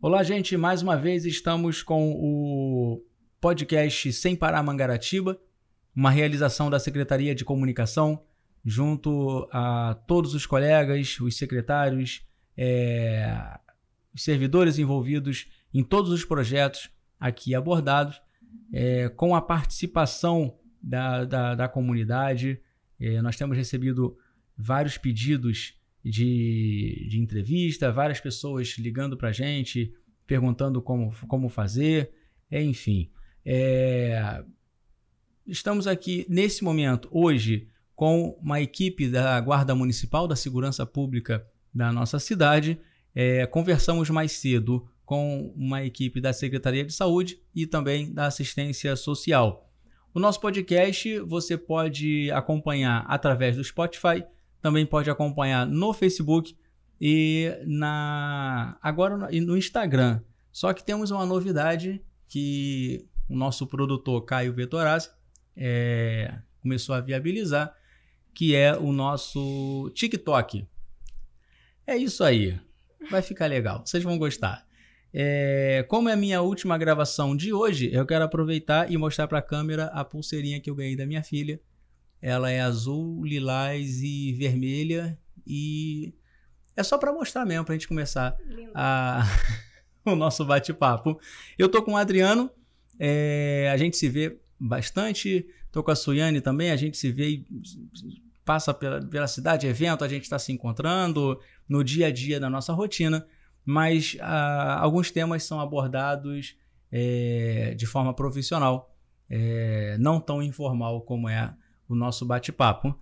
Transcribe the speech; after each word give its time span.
Olá, 0.00 0.22
gente. 0.22 0.56
Mais 0.56 0.80
uma 0.80 0.96
vez 0.96 1.26
estamos 1.26 1.82
com 1.82 2.12
o 2.12 3.04
podcast 3.40 4.12
Sem 4.12 4.36
Parar 4.36 4.62
Mangaratiba, 4.62 5.40
uma 5.92 6.08
realização 6.08 6.70
da 6.70 6.78
Secretaria 6.78 7.34
de 7.34 7.44
Comunicação, 7.44 8.22
junto 8.64 9.48
a 9.50 9.98
todos 10.06 10.34
os 10.34 10.46
colegas, 10.46 11.18
os 11.18 11.36
secretários, 11.36 12.24
é, 12.56 13.58
os 14.14 14.22
servidores 14.22 14.78
envolvidos 14.78 15.48
em 15.74 15.82
todos 15.82 16.12
os 16.12 16.24
projetos 16.24 16.88
aqui 17.18 17.52
abordados, 17.52 18.22
é, 18.72 19.08
com 19.08 19.34
a 19.34 19.42
participação 19.42 20.56
da, 20.80 21.24
da, 21.24 21.54
da 21.56 21.68
comunidade. 21.68 22.62
É, 23.00 23.20
nós 23.20 23.34
temos 23.34 23.56
recebido 23.56 24.16
vários 24.56 24.96
pedidos 24.96 25.74
de, 26.08 27.06
de 27.08 27.20
entrevista, 27.20 27.92
várias 27.92 28.20
pessoas 28.20 28.76
ligando 28.78 29.16
para 29.16 29.28
a 29.28 29.32
gente, 29.32 29.92
perguntando 30.26 30.80
como, 30.80 31.12
como 31.26 31.48
fazer, 31.48 32.10
é, 32.50 32.62
enfim. 32.62 33.10
É, 33.44 34.42
estamos 35.46 35.86
aqui 35.86 36.26
nesse 36.28 36.64
momento, 36.64 37.08
hoje, 37.10 37.68
com 37.94 38.38
uma 38.40 38.60
equipe 38.60 39.08
da 39.08 39.40
Guarda 39.40 39.74
Municipal 39.74 40.26
da 40.28 40.36
Segurança 40.36 40.86
Pública 40.86 41.46
da 41.74 41.92
nossa 41.92 42.18
cidade. 42.18 42.80
É, 43.14 43.46
conversamos 43.46 44.08
mais 44.10 44.32
cedo 44.32 44.88
com 45.04 45.52
uma 45.56 45.84
equipe 45.84 46.20
da 46.20 46.32
Secretaria 46.32 46.84
de 46.84 46.92
Saúde 46.92 47.40
e 47.54 47.66
também 47.66 48.12
da 48.12 48.26
Assistência 48.26 48.94
Social. 48.94 49.72
O 50.14 50.20
nosso 50.20 50.40
podcast 50.40 51.18
você 51.20 51.56
pode 51.56 52.30
acompanhar 52.30 53.04
através 53.08 53.56
do 53.56 53.64
Spotify 53.64 54.24
também 54.60 54.84
pode 54.84 55.10
acompanhar 55.10 55.66
no 55.66 55.92
Facebook 55.92 56.56
e 57.00 57.52
na 57.66 58.76
agora 58.82 59.16
no 59.16 59.56
Instagram. 59.56 60.20
Só 60.52 60.72
que 60.72 60.84
temos 60.84 61.10
uma 61.10 61.24
novidade 61.24 62.02
que 62.26 63.06
o 63.28 63.36
nosso 63.36 63.66
produtor 63.66 64.24
Caio 64.24 64.52
Vetorazzi 64.52 65.10
é, 65.56 66.34
começou 66.60 66.94
a 66.94 67.00
viabilizar, 67.00 67.74
que 68.34 68.54
é 68.54 68.76
o 68.76 68.92
nosso 68.92 69.90
TikTok. 69.94 70.66
É 71.86 71.96
isso 71.96 72.24
aí. 72.24 72.58
Vai 73.10 73.22
ficar 73.22 73.46
legal. 73.46 73.82
Vocês 73.84 74.02
vão 74.02 74.18
gostar. 74.18 74.66
É, 75.12 75.86
como 75.88 76.08
é 76.08 76.12
a 76.12 76.16
minha 76.16 76.42
última 76.42 76.76
gravação 76.76 77.34
de 77.34 77.52
hoje, 77.52 77.90
eu 77.92 78.04
quero 78.04 78.24
aproveitar 78.24 78.90
e 78.90 78.96
mostrar 78.96 79.26
para 79.26 79.38
a 79.38 79.42
câmera 79.42 79.86
a 79.86 80.04
pulseirinha 80.04 80.60
que 80.60 80.68
eu 80.68 80.74
ganhei 80.74 80.96
da 80.96 81.06
minha 81.06 81.22
filha 81.22 81.60
ela 82.20 82.50
é 82.50 82.60
azul, 82.60 83.24
lilás 83.24 84.02
e 84.02 84.32
vermelha 84.32 85.18
e 85.46 86.14
é 86.76 86.82
só 86.82 86.98
para 86.98 87.12
mostrar 87.12 87.44
mesmo 87.44 87.64
para 87.64 87.74
a 87.74 87.76
gente 87.76 87.88
começar 87.88 88.36
a... 88.74 89.24
o 90.04 90.14
nosso 90.14 90.44
bate-papo. 90.44 91.18
Eu 91.58 91.68
tô 91.68 91.82
com 91.82 91.92
o 91.92 91.96
Adriano, 91.96 92.50
é... 92.98 93.68
a 93.72 93.76
gente 93.76 93.96
se 93.96 94.08
vê 94.08 94.38
bastante. 94.58 95.46
Tô 95.70 95.82
com 95.82 95.90
a 95.90 95.96
Suiane 95.96 96.40
também, 96.40 96.70
a 96.70 96.76
gente 96.76 96.96
se 96.96 97.12
vê 97.12 97.44
passa 98.44 98.72
pela, 98.72 99.04
pela 99.04 99.28
cidade, 99.28 99.66
evento, 99.66 100.02
a 100.02 100.08
gente 100.08 100.22
está 100.22 100.38
se 100.38 100.50
encontrando 100.50 101.38
no 101.68 101.84
dia 101.84 102.06
a 102.06 102.10
dia 102.10 102.40
da 102.40 102.48
nossa 102.48 102.72
rotina, 102.72 103.26
mas 103.62 104.16
ah, 104.20 104.78
alguns 104.80 105.10
temas 105.10 105.44
são 105.44 105.60
abordados 105.60 106.56
é, 106.90 107.74
de 107.76 107.84
forma 107.84 108.14
profissional, 108.14 108.96
é, 109.28 109.98
não 110.00 110.18
tão 110.18 110.42
informal 110.42 111.02
como 111.02 111.28
é 111.28 111.54
o 111.88 111.94
nosso 111.94 112.26
bate-papo. 112.26 112.98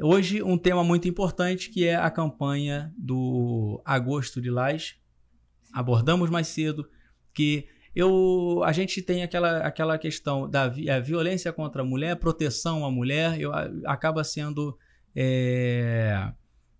Hoje, 0.00 0.42
um 0.42 0.56
tema 0.56 0.84
muito 0.84 1.08
importante 1.08 1.70
que 1.70 1.84
é 1.84 1.96
a 1.96 2.10
campanha 2.10 2.94
do 2.96 3.82
Agosto 3.84 4.40
de 4.40 4.48
Lais. 4.48 4.94
Abordamos 5.72 6.30
mais 6.30 6.46
cedo 6.46 6.88
que 7.34 7.66
eu, 7.94 8.62
a 8.64 8.70
gente 8.70 9.02
tem 9.02 9.24
aquela, 9.24 9.58
aquela 9.58 9.98
questão 9.98 10.48
da 10.48 10.68
vi, 10.68 10.86
violência 11.02 11.52
contra 11.52 11.82
a 11.82 11.84
mulher, 11.84 12.14
proteção 12.16 12.84
à 12.84 12.90
mulher, 12.90 13.40
eu, 13.40 13.50
acaba 13.86 14.22
sendo 14.22 14.78
é, 15.16 16.32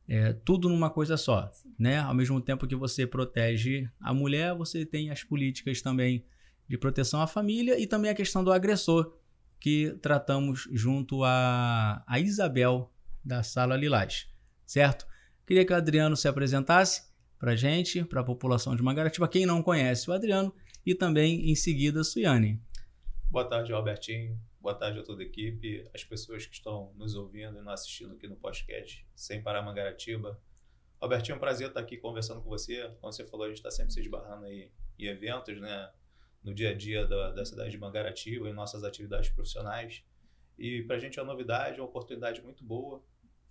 é, 0.09 0.33
tudo 0.45 0.69
numa 0.69 0.89
coisa 0.89 1.17
só. 1.17 1.51
Né? 1.77 1.99
Ao 1.99 2.15
mesmo 2.15 2.41
tempo 2.41 2.69
que 2.69 2.77
você 2.77 3.05
protege 3.05 3.89
a 4.01 4.15
mulher, 4.15 4.55
você 4.55 4.87
tem 4.87 5.11
as 5.11 5.25
políticas 5.25 5.83
também 5.83 6.25
de 6.69 6.79
proteção 6.79 7.21
à 7.21 7.27
família 7.27 7.81
e 7.81 7.87
também 7.87 8.11
a 8.11 8.15
questão 8.15 8.45
do 8.45 8.53
agressor, 8.53 9.13
que 9.61 9.97
tratamos 10.01 10.69
junto 10.73 11.25
a, 11.25 12.05
a 12.07 12.21
Isabel 12.21 12.93
da 13.25 13.43
Sala 13.43 13.77
Lilás, 13.77 14.29
certo? 14.67 15.07
Queria 15.47 15.65
que 15.65 15.73
o 15.73 15.77
Adriano 15.77 16.17
se 16.17 16.29
apresentasse 16.29 17.09
para 17.39 17.57
gente, 17.57 18.05
para 18.05 18.21
a 18.21 18.25
população 18.25 18.75
de 18.75 18.83
Mangaratiba, 18.83 19.29
quem 19.29 19.47
não 19.47 19.63
conhece 19.63 20.11
o 20.11 20.13
Adriano, 20.13 20.55
e 20.85 20.95
também 20.95 21.51
em 21.51 21.55
seguida 21.55 22.01
a 22.01 22.05
Suiane. 22.05 22.61
Boa 23.31 23.49
tarde, 23.49 23.73
Albertinho. 23.73 24.41
Boa 24.61 24.75
tarde 24.75 24.99
a 24.99 25.03
toda 25.03 25.23
a 25.23 25.25
equipe, 25.25 25.89
as 25.95 26.03
pessoas 26.03 26.45
que 26.47 26.55
estão 26.55 26.93
nos 26.97 27.15
ouvindo 27.15 27.59
e 27.59 27.63
nos 27.63 27.73
assistindo 27.75 28.15
aqui 28.15 28.27
no 28.27 28.37
podcast 28.37 29.07
Sem 29.15 29.43
Parar 29.43 29.63
Mangaratiba. 29.63 30.41
Albertinho, 31.01 31.35
é 31.35 31.37
um 31.37 31.41
prazer 31.41 31.69
estar 31.69 31.81
aqui 31.81 31.97
conversando 31.97 32.43
com 32.43 32.49
você. 32.49 32.91
Como 33.01 33.13
você 33.13 33.25
falou, 33.25 33.47
a 33.47 33.49
gente 33.49 33.59
está 33.59 33.71
sempre 33.71 33.93
se 33.93 34.01
esbarrando 34.01 34.47
aí 34.47 34.73
em 34.99 35.07
eventos, 35.07 35.61
né? 35.61 35.91
No 36.43 36.55
dia 36.55 36.71
a 36.71 36.75
dia 36.75 37.07
da, 37.07 37.33
da 37.33 37.45
cidade 37.45 37.71
de 37.71 37.79
Mangaratiba, 37.79 38.49
em 38.49 38.53
nossas 38.53 38.85
atividades 38.85 39.31
profissionais. 39.31 40.05
E 40.59 40.83
para 40.83 40.97
a 40.97 40.99
gente 40.99 41.19
é 41.19 41.23
uma 41.23 41.33
novidade, 41.33 41.81
uma 41.81 41.87
oportunidade 41.89 42.43
muito 42.43 42.65
boa. 42.65 43.03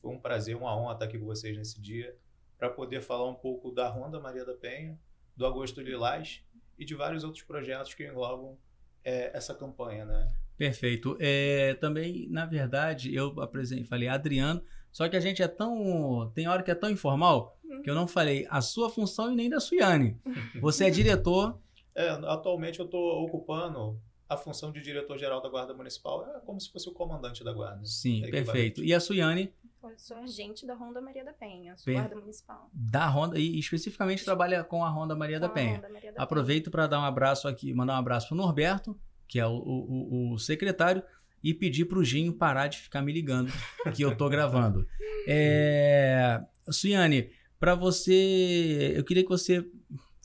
Foi 0.01 0.11
um 0.11 0.19
prazer, 0.19 0.55
uma 0.55 0.75
honra 0.75 0.93
estar 0.93 1.05
aqui 1.05 1.17
com 1.17 1.25
vocês 1.25 1.57
nesse 1.57 1.81
dia, 1.81 2.15
para 2.57 2.69
poder 2.69 3.01
falar 3.01 3.29
um 3.29 3.35
pouco 3.35 3.71
da 3.71 3.87
Ronda 3.87 4.19
Maria 4.19 4.45
da 4.45 4.53
Penha, 4.53 4.99
do 5.35 5.45
Agosto 5.45 5.81
Lilás 5.81 6.43
e 6.77 6.85
de 6.85 6.95
vários 6.95 7.23
outros 7.23 7.43
projetos 7.43 7.93
que 7.93 8.05
englobam 8.07 8.57
é, 9.03 9.35
essa 9.35 9.53
campanha, 9.53 10.05
né? 10.05 10.33
Perfeito. 10.57 11.15
É, 11.19 11.75
também, 11.75 12.27
na 12.29 12.45
verdade, 12.45 13.13
eu 13.13 13.39
apresentei, 13.39 13.83
falei 13.83 14.07
Adriano, 14.07 14.63
só 14.91 15.07
que 15.07 15.15
a 15.15 15.19
gente 15.19 15.43
é 15.43 15.47
tão. 15.47 16.31
Tem 16.33 16.47
hora 16.47 16.63
que 16.63 16.71
é 16.71 16.75
tão 16.75 16.89
informal 16.89 17.55
que 17.83 17.89
eu 17.89 17.93
não 17.93 18.07
falei 18.07 18.47
a 18.49 18.61
sua 18.61 18.89
função 18.89 19.31
e 19.31 19.35
nem 19.35 19.49
da 19.49 19.59
Suiane. 19.59 20.19
Você 20.59 20.85
é 20.85 20.89
diretor 20.89 21.61
é, 21.97 22.09
atualmente 22.09 22.80
eu 22.80 22.85
estou 22.85 23.24
ocupando 23.25 24.00
a 24.30 24.38
função 24.38 24.72
de 24.72 24.80
diretor-geral 24.81 25.41
da 25.41 25.50
Guarda 25.50 25.74
Municipal. 25.74 26.24
É 26.35 26.40
como 26.41 26.62
se 26.62 26.72
fosse 26.72 26.88
o 26.88 26.91
comandante 26.91 27.44
da 27.44 27.52
Guarda. 27.52 27.84
Sim, 27.84 28.24
é 28.24 28.30
perfeito. 28.30 28.84
E 28.84 28.94
a 28.94 29.00
Suiane? 29.00 29.52
Eu 29.84 29.97
sou 29.97 30.18
agente 30.18 30.66
da 30.66 30.75
Ronda 30.75 31.02
Maria 31.02 31.24
da 31.24 31.34
Penha, 31.34 31.75
sou 31.75 31.91
Guarda 31.91 32.16
Municipal. 32.16 32.69
Da 32.72 33.08
Ronda, 33.08 33.40
e 33.40 33.58
especificamente 33.58 34.24
trabalha 34.24 34.63
com 34.63 34.84
a 34.85 34.90
Ronda 34.90 35.16
Maria 35.16 35.40
com 35.40 35.47
da 35.47 35.50
Penha. 35.50 35.81
Maria 35.91 36.13
da 36.13 36.22
Aproveito 36.22 36.69
para 36.69 36.85
dar 36.85 37.00
um 37.00 37.06
abraço 37.06 37.47
aqui, 37.47 37.74
mandar 37.74 37.94
um 37.94 37.97
abraço 37.97 38.28
para 38.28 38.35
o 38.35 38.38
Norberto, 38.38 39.00
que 39.28 39.40
é 39.40 39.47
o, 39.47 39.56
o, 39.56 40.34
o 40.34 40.38
secretário, 40.38 41.02
e 41.44 41.53
pedir 41.53 41.85
para 41.85 41.97
o 41.97 42.03
Ginho 42.03 42.34
parar 42.34 42.68
de 42.68 42.78
ficar 42.78 43.02
me 43.02 43.12
ligando, 43.12 43.52
que 43.96 44.03
eu 44.03 44.12
estou 44.12 44.28
gravando. 44.29 44.85
É... 45.28 46.44
Suiane, 46.69 47.31
para 47.59 47.74
você, 47.74 48.94
eu 48.96 49.03
queria 49.03 49.24
que 49.24 49.29
você 49.29 49.66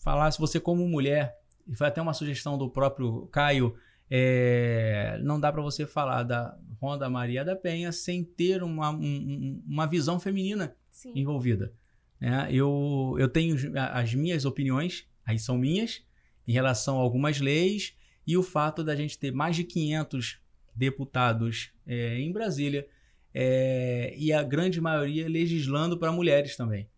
falasse, 0.02 0.38
você 0.38 0.58
como 0.58 0.86
mulher, 0.88 1.41
e 1.68 1.76
foi 1.76 1.86
até 1.86 2.00
uma 2.00 2.12
sugestão 2.12 2.58
do 2.58 2.68
próprio 2.68 3.26
Caio, 3.26 3.74
é, 4.10 5.18
não 5.22 5.40
dá 5.40 5.50
para 5.50 5.62
você 5.62 5.86
falar 5.86 6.22
da 6.22 6.58
Ronda 6.80 7.08
Maria 7.08 7.44
da 7.44 7.56
Penha 7.56 7.90
sem 7.92 8.22
ter 8.22 8.62
uma, 8.62 8.90
um, 8.90 9.62
uma 9.66 9.86
visão 9.86 10.20
feminina 10.20 10.76
Sim. 10.90 11.12
envolvida. 11.14 11.72
É, 12.20 12.52
eu, 12.52 13.16
eu 13.18 13.28
tenho 13.28 13.56
as 13.76 14.14
minhas 14.14 14.44
opiniões, 14.44 15.08
aí 15.24 15.38
são 15.38 15.56
minhas, 15.56 16.02
em 16.46 16.52
relação 16.52 16.98
a 16.98 17.00
algumas 17.00 17.40
leis 17.40 17.96
e 18.26 18.36
o 18.36 18.42
fato 18.42 18.84
da 18.84 18.94
gente 18.94 19.18
ter 19.18 19.32
mais 19.32 19.56
de 19.56 19.64
500 19.64 20.40
deputados 20.74 21.72
é, 21.86 22.18
em 22.18 22.30
Brasília 22.32 22.86
é, 23.34 24.14
e 24.16 24.32
a 24.32 24.42
grande 24.42 24.80
maioria 24.80 25.28
legislando 25.28 25.98
para 25.98 26.12
mulheres 26.12 26.56
também. 26.56 26.88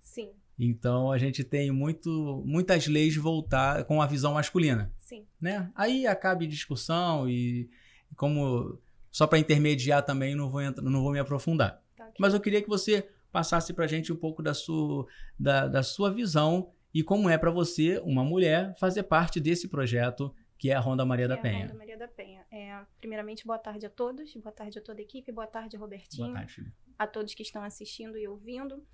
Então 0.58 1.10
a 1.10 1.18
gente 1.18 1.42
tem 1.42 1.70
muito, 1.70 2.42
muitas 2.46 2.86
leis 2.86 3.16
voltar 3.16 3.84
com 3.84 4.00
a 4.00 4.06
visão 4.06 4.34
masculina. 4.34 4.92
Sim. 4.98 5.26
Né? 5.40 5.70
Aí 5.74 6.06
acaba 6.06 6.46
discussão 6.46 7.28
e 7.28 7.68
como 8.16 8.78
só 9.10 9.26
para 9.26 9.38
intermediar 9.38 10.04
também 10.04 10.34
não 10.34 10.48
vou 10.48 10.62
não 10.62 11.02
vou 11.02 11.12
me 11.12 11.18
aprofundar. 11.18 11.82
Tá 11.96 12.10
Mas 12.18 12.34
eu 12.34 12.40
queria 12.40 12.62
que 12.62 12.68
você 12.68 13.08
passasse 13.32 13.72
para 13.72 13.84
a 13.84 13.88
gente 13.88 14.12
um 14.12 14.16
pouco 14.16 14.42
da 14.42 14.54
sua, 14.54 15.06
da, 15.38 15.66
da 15.66 15.82
sua 15.82 16.12
visão 16.12 16.70
e 16.92 17.02
como 17.02 17.28
é 17.28 17.36
para 17.36 17.50
você, 17.50 18.00
uma 18.04 18.22
mulher, 18.22 18.72
fazer 18.78 19.02
parte 19.02 19.40
desse 19.40 19.66
projeto 19.66 20.32
que 20.56 20.70
é 20.70 20.74
a 20.74 20.80
Ronda 20.80 21.04
Maria 21.04 21.26
da 21.26 21.34
é 21.34 21.42
Penha. 21.42 21.66
Ronda 21.66 21.74
Maria 21.78 21.98
da 21.98 22.08
Penha. 22.08 22.46
É, 22.50 22.80
primeiramente, 23.00 23.44
boa 23.44 23.58
tarde 23.58 23.84
a 23.84 23.90
todos, 23.90 24.32
boa 24.36 24.52
tarde 24.52 24.78
a 24.78 24.82
toda 24.82 25.00
a 25.00 25.02
equipe, 25.02 25.32
boa 25.32 25.46
tarde, 25.46 25.76
Robertinho. 25.76 26.28
Boa 26.28 26.38
tarde, 26.38 26.52
filho. 26.52 26.72
A 26.96 27.06
todos 27.06 27.34
que 27.34 27.42
estão 27.42 27.62
assistindo 27.62 28.16
e 28.16 28.28
ouvindo. 28.28 28.86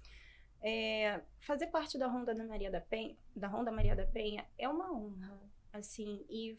É, 0.63 1.23
fazer 1.41 1.69
parte 1.69 1.97
da 1.99 2.07
Ronda 2.07 2.35
da 2.35 2.45
Maria 2.45 2.71
da 2.71 2.81
Penha, 2.81 3.17
da 3.35 3.49
Ronda 3.49 3.71
Maria 3.71 3.97
da 3.97 4.07
Penha 4.07 4.47
é 4.59 4.69
uma 4.69 4.93
honra, 4.93 5.41
assim, 5.73 6.25
e 6.29 6.57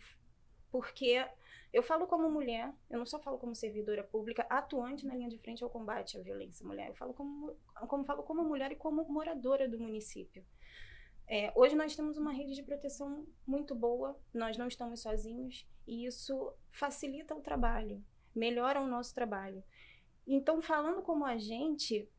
porque 0.72 1.24
eu 1.72 1.84
falo 1.84 2.08
como 2.08 2.30
mulher, 2.30 2.74
eu 2.90 2.98
não 2.98 3.06
só 3.06 3.20
falo 3.20 3.38
como 3.38 3.54
servidora 3.54 4.04
pública 4.04 4.46
atuante 4.50 5.06
na 5.06 5.14
linha 5.14 5.30
de 5.30 5.38
frente 5.38 5.64
ao 5.64 5.70
combate 5.70 6.18
à 6.18 6.22
violência 6.22 6.66
mulher, 6.66 6.90
eu 6.90 6.96
falo 6.96 7.14
como, 7.14 7.56
como 7.88 8.04
falo 8.04 8.24
como 8.24 8.44
mulher 8.44 8.72
e 8.72 8.76
como 8.76 9.04
moradora 9.06 9.70
do 9.70 9.80
município. 9.80 10.44
É, 11.28 11.52
hoje 11.56 11.76
nós 11.76 11.96
temos 11.96 12.18
uma 12.18 12.34
rede 12.34 12.56
de 12.56 12.64
proteção 12.64 13.26
muito 13.46 13.74
boa, 13.74 14.20
nós 14.34 14.58
não 14.58 14.68
estamos 14.68 15.02
sozinhos 15.02 15.66
e 15.88 16.06
isso 16.06 16.54
facilita 16.72 17.36
o 17.36 17.42
trabalho, 17.42 18.04
melhora 18.36 18.82
o 18.82 18.88
nosso 18.88 19.14
trabalho. 19.14 19.64
Então, 20.28 20.62
falando 20.62 21.02
como 21.02 21.26
agente, 21.26 22.06
é, 22.06 22.10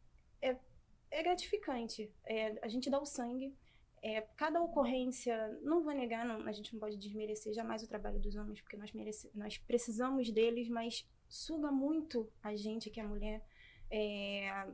é 1.13 1.23
gratificante. 1.23 2.11
É, 2.25 2.59
a 2.63 2.69
gente 2.69 2.91
dá 2.91 3.01
o 3.01 3.07
sangue. 3.07 3.55
É, 4.03 4.23
cada 4.37 4.61
ocorrência, 4.61 5.49
não 5.63 5.85
vou 5.85 5.93
negar, 5.93 6.27
não, 6.27 6.45
a 6.49 6.51
gente 6.51 6.73
não 6.73 6.81
pode 6.81 6.97
desmerecer 6.97 7.53
jamais 7.53 7.85
o 7.85 7.89
trabalho 7.89 8.19
dos 8.19 8.35
homens, 8.35 8.61
porque 8.61 8.77
nós, 8.77 8.91
merece, 8.93 9.31
nós 9.33 9.57
precisamos 9.59 10.29
deles, 10.33 10.69
mas 10.69 11.09
suga 11.29 11.71
muito 11.71 12.29
a 12.43 12.57
gente, 12.57 12.91
que 12.91 12.99
é 12.99 13.05
mulher. 13.05 13.41
É, 13.89 14.67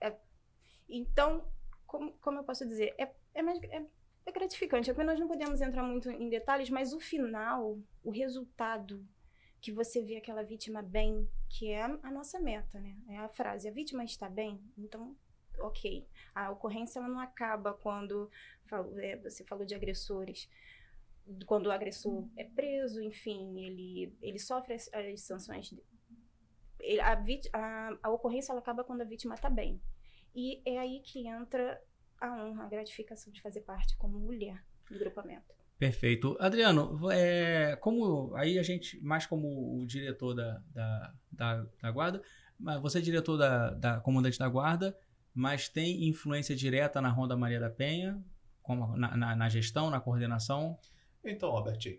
é, 0.00 0.16
então, 0.88 1.46
como, 1.86 2.12
como 2.20 2.38
eu 2.38 2.44
posso 2.44 2.66
dizer? 2.66 2.94
É, 2.96 3.12
é, 3.34 3.42
mais, 3.42 3.62
é, 3.64 3.84
é 4.24 4.32
gratificante. 4.32 4.90
Apenas 4.90 5.12
nós 5.12 5.20
não 5.20 5.28
podemos 5.28 5.60
entrar 5.60 5.82
muito 5.82 6.10
em 6.10 6.30
detalhes, 6.30 6.70
mas 6.70 6.94
o 6.94 7.00
final, 7.00 7.78
o 8.02 8.10
resultado 8.10 9.06
que 9.60 9.72
você 9.72 10.02
vê 10.02 10.16
aquela 10.16 10.42
vítima 10.42 10.80
bem, 10.80 11.28
que 11.48 11.70
é 11.70 11.82
a, 11.82 12.10
nossa 12.10 12.38
meta, 12.40 12.80
né? 12.80 12.96
É 13.08 13.18
a 13.18 13.28
frase, 13.28 13.68
a 13.68 13.72
vítima 13.72 14.04
está 14.04 14.28
bem, 14.28 14.60
então, 14.76 15.16
ok. 15.60 16.06
A 16.34 16.50
ocorrência 16.50 16.98
ela 16.98 17.08
não 17.08 17.20
acaba 17.20 17.72
quando 17.72 18.30
é, 18.98 19.16
você 19.16 19.44
falou 19.44 19.64
de 19.64 19.74
agressores. 19.74 20.48
Quando 21.46 21.66
o 21.66 21.70
agressor 21.70 22.26
é 22.36 22.44
preso, 22.44 23.02
enfim, 23.02 23.60
ele, 23.60 24.16
ele 24.22 24.38
sofre 24.38 24.74
as, 24.74 24.92
as 24.92 25.20
sanções. 25.22 25.74
Ele, 26.80 27.00
a, 27.00 27.18
a, 27.52 27.98
a 28.02 28.10
ocorrência 28.10 28.52
ela 28.52 28.60
acaba 28.60 28.84
quando 28.84 29.02
a 29.02 29.04
vítima 29.04 29.34
está 29.34 29.50
bem. 29.50 29.80
E 30.34 30.62
é 30.64 30.78
aí 30.78 31.00
que 31.00 31.26
entra 31.26 31.82
a 32.20 32.44
honra, 32.44 32.64
a 32.64 32.68
gratificação 32.68 33.32
de 33.32 33.40
fazer 33.40 33.60
parte 33.60 33.96
como 33.96 34.18
mulher 34.18 34.64
do 34.90 34.98
grupamento. 34.98 35.54
Perfeito. 35.78 36.36
Adriano, 36.40 36.98
é, 37.12 37.76
como 37.76 38.34
aí 38.34 38.58
a 38.58 38.62
gente, 38.62 39.00
mais 39.00 39.26
como 39.26 39.78
o 39.78 39.86
diretor 39.86 40.34
da, 40.34 40.60
da, 40.72 41.14
da, 41.30 41.66
da 41.80 41.90
guarda, 41.92 42.20
você 42.80 42.98
é 42.98 43.00
diretor 43.00 43.36
da, 43.36 43.70
da 43.70 44.00
comandante 44.00 44.38
da 44.38 44.48
guarda, 44.48 44.96
mas 45.34 45.68
tem 45.68 46.08
influência 46.08 46.54
direta 46.54 47.00
na 47.00 47.08
Ronda 47.08 47.36
Maria 47.36 47.60
da 47.60 47.70
Penha, 47.70 48.22
como 48.62 48.96
na, 48.96 49.16
na, 49.16 49.36
na 49.36 49.48
gestão, 49.48 49.90
na 49.90 50.00
coordenação? 50.00 50.78
Então, 51.24 51.50
Albertinho, 51.50 51.98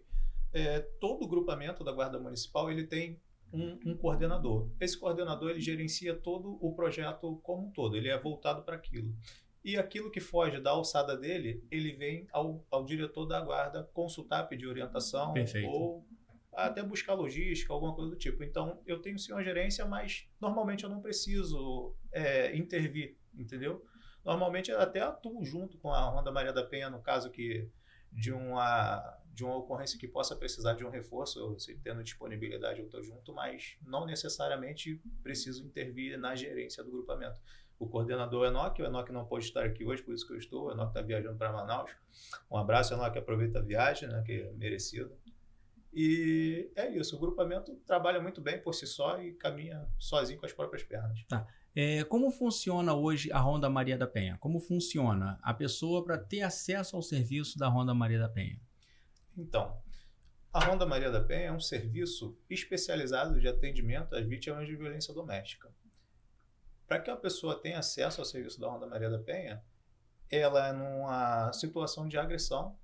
é, 0.54 0.80
todo 0.80 1.24
o 1.26 1.28
grupamento 1.28 1.84
da 1.84 1.92
Guarda 1.92 2.20
Municipal 2.20 2.72
ele 2.72 2.86
tem 2.86 3.20
um, 3.52 3.80
um, 3.86 3.98
coordenador. 3.98 4.70
Esse 4.80 4.98
coordenador 4.98 5.52
ele 5.52 5.62
gerencia 5.62 6.16
todo 6.16 6.58
o 6.62 6.74
projeto 6.74 7.40
como 7.44 7.68
um 7.68 7.72
todo, 7.72 7.96
ele 7.96 8.10
é 8.10 8.18
voltado 8.18 8.64
para 8.64 8.76
aquilo. 8.76 9.16
E 9.64 9.78
aquilo 9.78 10.10
que 10.10 10.20
foge 10.20 10.60
da 10.60 10.72
alçada 10.72 11.18
dele, 11.18 11.64
ele 11.70 11.92
vem 11.94 12.28
ao, 12.32 12.66
ao 12.72 12.86
diretor 12.86 13.26
da 13.26 13.42
guarda 13.42 13.84
consultar, 13.94 14.48
pedir 14.48 14.68
orientação 14.68 15.34
Perfeito. 15.34 15.68
ou 15.68 16.06
até 16.54 16.82
buscar 16.82 17.14
logística, 17.14 17.74
alguma 17.74 17.94
coisa 17.94 18.12
do 18.12 18.18
tipo. 18.18 18.44
Então, 18.44 18.82
eu 18.86 19.02
tenho 19.02 19.20
sim 19.20 19.32
uma 19.32 19.44
gerência, 19.44 19.86
mas 19.86 20.28
normalmente 20.40 20.84
eu 20.84 20.90
não 20.90 21.02
preciso 21.02 21.96
é, 22.12 22.56
intervir, 22.56 23.18
entendeu? 23.42 23.86
Normalmente 24.24 24.72
até 24.72 25.02
atuo 25.02 25.44
junto 25.44 25.78
com 25.78 25.92
a 25.94 26.02
Ronda 26.10 26.32
Maria 26.32 26.54
da 26.54 26.64
Penha, 26.64 26.90
no 26.90 27.02
caso 27.02 27.32
que 27.32 27.70
de 28.12 28.32
uma 28.32 29.18
de 29.34 29.46
uma 29.46 29.56
ocorrência 29.56 29.98
que 29.98 30.08
possa 30.08 30.36
precisar 30.36 30.74
de 30.74 30.84
um 30.84 30.90
reforço, 30.90 31.58
se 31.58 31.74
tendo 31.78 32.04
disponibilidade 32.04 32.80
eu 32.80 32.88
estou 32.88 33.02
junto, 33.02 33.34
mas 33.34 33.78
não 33.82 34.06
necessariamente 34.06 35.02
preciso 35.24 35.66
intervir 35.66 36.20
na 36.20 36.36
gerência 36.36 36.84
do 36.84 36.92
grupamento 36.92 37.40
o 37.80 37.88
coordenador 37.88 38.46
Enoque. 38.46 38.82
O 38.82 38.86
Enoque 38.86 39.12
não 39.12 39.26
pode 39.26 39.46
estar 39.46 39.64
aqui 39.64 39.86
hoje, 39.86 40.04
por 40.04 40.14
isso 40.14 40.28
que 40.28 40.34
eu 40.34 40.38
estou. 40.38 40.66
O 40.66 40.72
Enoque 40.72 40.90
está 40.90 41.02
viajando 41.02 41.38
para 41.38 41.52
Manaus. 41.52 41.92
Um 42.52 42.58
abraço, 42.58 42.94
Enoque. 42.94 43.18
Aproveita 43.18 43.60
a 43.60 43.62
viagem, 43.62 44.10
né, 44.10 44.22
que 44.26 44.34
é 44.34 44.52
merecido. 44.52 45.18
E 45.94 46.70
é 46.76 46.90
isso. 46.90 47.16
O 47.16 47.20
grupamento 47.20 47.74
trabalha 47.88 48.20
muito 48.20 48.42
bem 48.42 48.62
por 48.62 48.74
si 48.74 48.86
só 48.86 49.22
e 49.22 49.34
caminha 49.34 49.88
sozinho 49.98 50.40
com 50.40 50.46
as 50.46 50.54
próprias 50.54 50.84
pernas. 50.84 51.24
Tá. 51.28 51.48
É, 51.76 52.04
como 52.04 52.32
funciona 52.32 52.94
hoje 52.94 53.32
a 53.32 53.40
Ronda 53.40 53.70
Maria 53.70 53.98
da 53.98 54.08
Penha? 54.08 54.38
Como 54.40 54.60
funciona 54.60 55.40
a 55.42 55.54
pessoa 55.54 56.04
para 56.04 56.18
ter 56.18 56.42
acesso 56.42 56.96
ao 56.96 57.02
serviço 57.02 57.58
da 57.58 57.68
Ronda 57.68 57.94
Maria 57.94 58.20
da 58.20 58.30
Penha? 58.30 58.60
Então, 59.38 59.80
a 60.52 60.66
Ronda 60.66 60.86
Maria 60.86 61.12
da 61.12 61.22
Penha 61.22 61.48
é 61.48 61.52
um 61.52 61.60
serviço 61.60 62.38
especializado 62.50 63.40
de 63.40 63.48
atendimento 63.48 64.16
às 64.16 64.26
vítimas 64.26 64.68
de 64.68 64.76
violência 64.76 65.14
doméstica. 65.14 65.72
Para 66.88 67.00
que 67.00 67.12
a 67.12 67.16
pessoa 67.16 67.62
tenha 67.62 67.78
acesso 67.78 68.20
ao 68.20 68.26
serviço 68.26 68.60
da 68.60 68.68
Ronda 68.68 68.88
Maria 68.88 69.12
da 69.12 69.20
Penha, 69.20 69.64
ela, 70.30 70.74
numa 70.74 71.54
situação 71.54 72.08
de 72.08 72.18
agressão, 72.18 72.76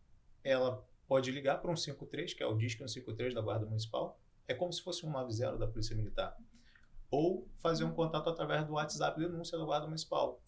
ela 0.43 0.87
pode 1.07 1.31
ligar 1.31 1.59
para 1.59 1.71
um 1.71 1.75
53, 1.75 2.33
que 2.35 2.43
é 2.43 2.45
o 2.45 2.55
Disque 2.55 2.79
153 2.79 3.33
da 3.33 3.41
Guarda 3.41 3.65
Municipal, 3.65 4.19
é 4.47 4.53
como 4.53 4.71
se 4.71 4.83
fosse 4.83 5.05
um 5.05 5.11
90 5.11 5.57
da 5.57 5.67
Polícia 5.67 5.95
Militar, 5.95 6.37
ou 7.09 7.47
fazer 7.57 7.83
um 7.83 7.93
contato 7.93 8.29
através 8.29 8.65
do 8.65 8.73
WhatsApp 8.73 9.19
denúncia 9.19 9.57
da 9.57 9.65
Guarda 9.65 9.87
Municipal. 9.87 10.41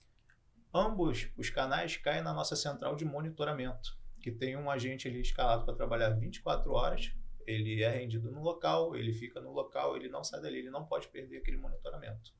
Ambos 0.73 1.29
os 1.37 1.49
canais 1.49 1.97
caem 1.97 2.21
na 2.21 2.33
nossa 2.33 2.55
central 2.55 2.95
de 2.95 3.05
monitoramento, 3.05 3.97
que 4.21 4.31
tem 4.31 4.57
um 4.57 4.69
agente 4.69 5.07
ali 5.07 5.21
escalado 5.21 5.65
para 5.65 5.73
trabalhar 5.73 6.09
24 6.09 6.71
horas, 6.71 7.13
ele 7.45 7.81
é 7.81 7.89
rendido 7.89 8.29
no 8.29 8.43
local, 8.43 8.95
ele 8.95 9.13
fica 9.13 9.39
no 9.39 9.53
local, 9.53 9.95
ele 9.95 10.09
não 10.09 10.23
sai 10.23 10.41
dali, 10.41 10.57
ele 10.57 10.69
não 10.69 10.85
pode 10.85 11.07
perder 11.07 11.37
aquele 11.37 11.57
monitoramento. 11.57 12.33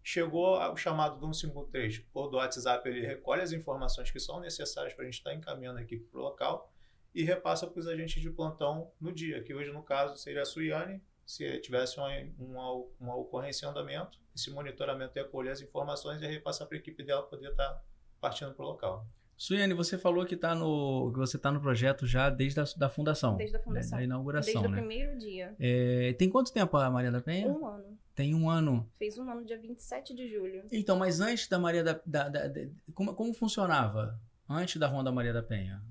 Chegou 0.00 0.56
o 0.56 0.76
chamado 0.76 1.18
do 1.18 1.34
153 1.34 2.06
ou 2.14 2.30
do 2.30 2.36
WhatsApp, 2.36 2.88
ele 2.88 3.04
recolhe 3.04 3.42
as 3.42 3.52
informações 3.52 4.10
que 4.10 4.20
são 4.20 4.38
necessárias 4.40 4.94
para 4.94 5.02
a 5.02 5.06
gente 5.06 5.18
estar 5.18 5.30
tá 5.30 5.36
encaminhando 5.36 5.80
a 5.80 5.82
equipe 5.82 6.04
para 6.04 6.20
o 6.20 6.22
local 6.22 6.72
e 7.14 7.24
repassa 7.24 7.66
para 7.66 7.80
os 7.80 7.88
agentes 7.88 8.22
de 8.22 8.30
plantão 8.30 8.92
no 9.00 9.12
dia, 9.12 9.42
que 9.42 9.52
hoje, 9.52 9.72
no 9.72 9.82
caso, 9.82 10.16
seria 10.16 10.42
a 10.42 10.46
Suiane, 10.46 11.02
se 11.28 11.58
tivesse 11.58 11.98
uma, 11.98 12.08
uma, 12.38 12.84
uma 12.98 13.14
ocorrência 13.14 13.66
em 13.66 13.68
andamento, 13.68 14.18
esse 14.34 14.50
monitoramento 14.50 15.18
ia 15.18 15.24
colher 15.26 15.52
as 15.52 15.60
informações 15.60 16.22
e 16.22 16.26
repassar 16.26 16.66
para 16.66 16.78
a 16.78 16.80
equipe 16.80 17.02
dela 17.02 17.22
poder 17.22 17.50
estar 17.50 17.68
tá 17.68 17.84
partindo 18.18 18.54
para 18.54 18.64
o 18.64 18.68
local. 18.68 19.06
Suiane, 19.36 19.74
você 19.74 19.98
falou 19.98 20.24
que, 20.24 20.38
tá 20.38 20.54
no, 20.54 21.12
que 21.12 21.18
você 21.18 21.36
está 21.36 21.52
no 21.52 21.60
projeto 21.60 22.06
já 22.06 22.30
desde 22.30 22.58
a 22.60 22.64
da 22.78 22.88
fundação. 22.88 23.36
Desde 23.36 23.56
a 23.56 23.60
fundação. 23.60 23.90
Né? 23.90 23.98
Da 23.98 24.04
inauguração, 24.04 24.54
Desde 24.54 24.68
né? 24.68 24.78
o 24.78 24.80
primeiro 24.80 25.18
dia. 25.18 25.54
É, 25.60 26.14
tem 26.14 26.30
quanto 26.30 26.50
tempo 26.50 26.74
a 26.78 26.90
Maria 26.90 27.12
da 27.12 27.20
Penha? 27.20 27.46
Um 27.46 27.66
ano. 27.66 27.98
Tem 28.14 28.34
um 28.34 28.48
ano. 28.48 28.90
Fez 28.98 29.18
um 29.18 29.30
ano 29.30 29.44
dia 29.44 29.58
27 29.58 30.14
de 30.14 30.30
julho. 30.30 30.64
Então, 30.72 30.96
mas 30.96 31.20
antes 31.20 31.46
da 31.46 31.58
Maria 31.58 31.84
da... 31.84 32.00
da, 32.06 32.28
da, 32.30 32.48
da 32.48 32.60
como, 32.94 33.14
como 33.14 33.34
funcionava 33.34 34.18
antes 34.48 34.80
da 34.80 34.88
Ronda 34.88 35.12
Maria 35.12 35.34
da 35.34 35.42
Penha? 35.42 35.82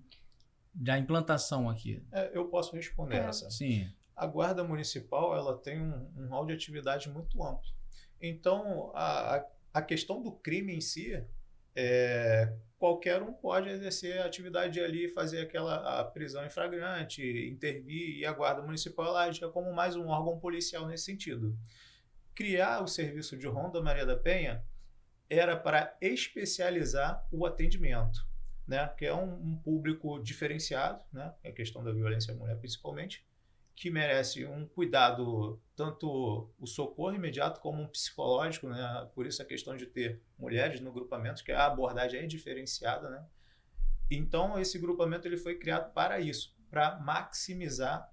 Da 0.73 0.97
implantação 0.97 1.69
aqui. 1.69 2.03
É, 2.11 2.31
eu 2.35 2.45
posso 2.45 2.75
responder 2.75 3.17
É. 3.17 3.27
essa. 3.27 3.51
Sim. 3.51 3.87
A 4.17 4.25
guarda 4.27 4.63
municipal 4.63 5.35
ela 5.35 5.57
tem 5.57 5.79
um, 5.79 6.11
um 6.17 6.27
rol 6.27 6.45
de 6.47 6.53
atividade 6.53 7.07
muito 7.09 7.41
amplo. 7.43 7.69
Então, 8.21 8.91
a, 8.95 9.45
a- 9.73 9.81
questão 9.81 10.21
do 10.23 10.31
crime 10.31 10.75
em 10.75 10.81
si, 10.81 11.23
é, 11.75 12.51
qualquer 12.79 13.21
um 13.21 13.31
pode 13.31 13.69
exercer 13.69 14.19
a 14.19 14.25
atividade 14.25 14.79
ali, 14.79 15.07
fazer 15.07 15.41
aquela 15.41 16.03
prisão 16.05 16.43
em 16.43 16.49
flagrante, 16.49 17.21
intervir, 17.47 18.17
e 18.17 18.25
a 18.25 18.33
guarda 18.33 18.63
municipal 18.63 19.15
age 19.15 19.39
como 19.51 19.71
mais 19.71 19.95
um 19.95 20.07
órgão 20.07 20.39
policial 20.39 20.87
nesse 20.87 21.05
sentido. 21.05 21.55
Criar 22.33 22.83
o 22.83 22.87
serviço 22.87 23.37
de 23.37 23.47
Ronda 23.47 23.81
Maria 23.81 24.05
da 24.05 24.15
Penha 24.17 24.63
era 25.29 25.55
para 25.55 25.95
especializar 26.01 27.27
o 27.31 27.45
atendimento, 27.45 28.27
né? 28.67 28.87
que 28.97 29.05
é 29.05 29.13
um, 29.13 29.33
um 29.33 29.57
público 29.57 30.19
diferenciado, 30.23 31.01
né? 31.13 31.33
a 31.45 31.51
questão 31.51 31.83
da 31.83 31.91
violência 31.91 32.33
à 32.33 32.37
mulher 32.37 32.57
principalmente, 32.57 33.25
que 33.79 33.91
merece 33.91 34.43
um 34.43 34.65
cuidado, 34.67 35.61
tanto 35.75 36.51
o 36.57 36.65
socorro 36.65 37.13
imediato 37.15 37.61
como 37.61 37.79
um 37.83 37.87
psicológico, 37.87 38.67
né? 38.67 39.07
Por 39.13 39.27
isso 39.27 39.39
a 39.39 39.45
questão 39.45 39.77
de 39.77 39.85
ter 39.85 40.19
mulheres 40.35 40.81
no 40.81 40.91
grupamento, 40.91 41.43
que 41.43 41.51
a 41.51 41.67
abordagem 41.67 42.21
é 42.21 42.25
diferenciada, 42.25 43.07
né? 43.07 43.23
Então 44.09 44.59
esse 44.59 44.79
grupamento 44.79 45.27
ele 45.27 45.37
foi 45.37 45.59
criado 45.59 45.93
para 45.93 46.19
isso, 46.19 46.55
para 46.71 46.99
maximizar 46.99 48.11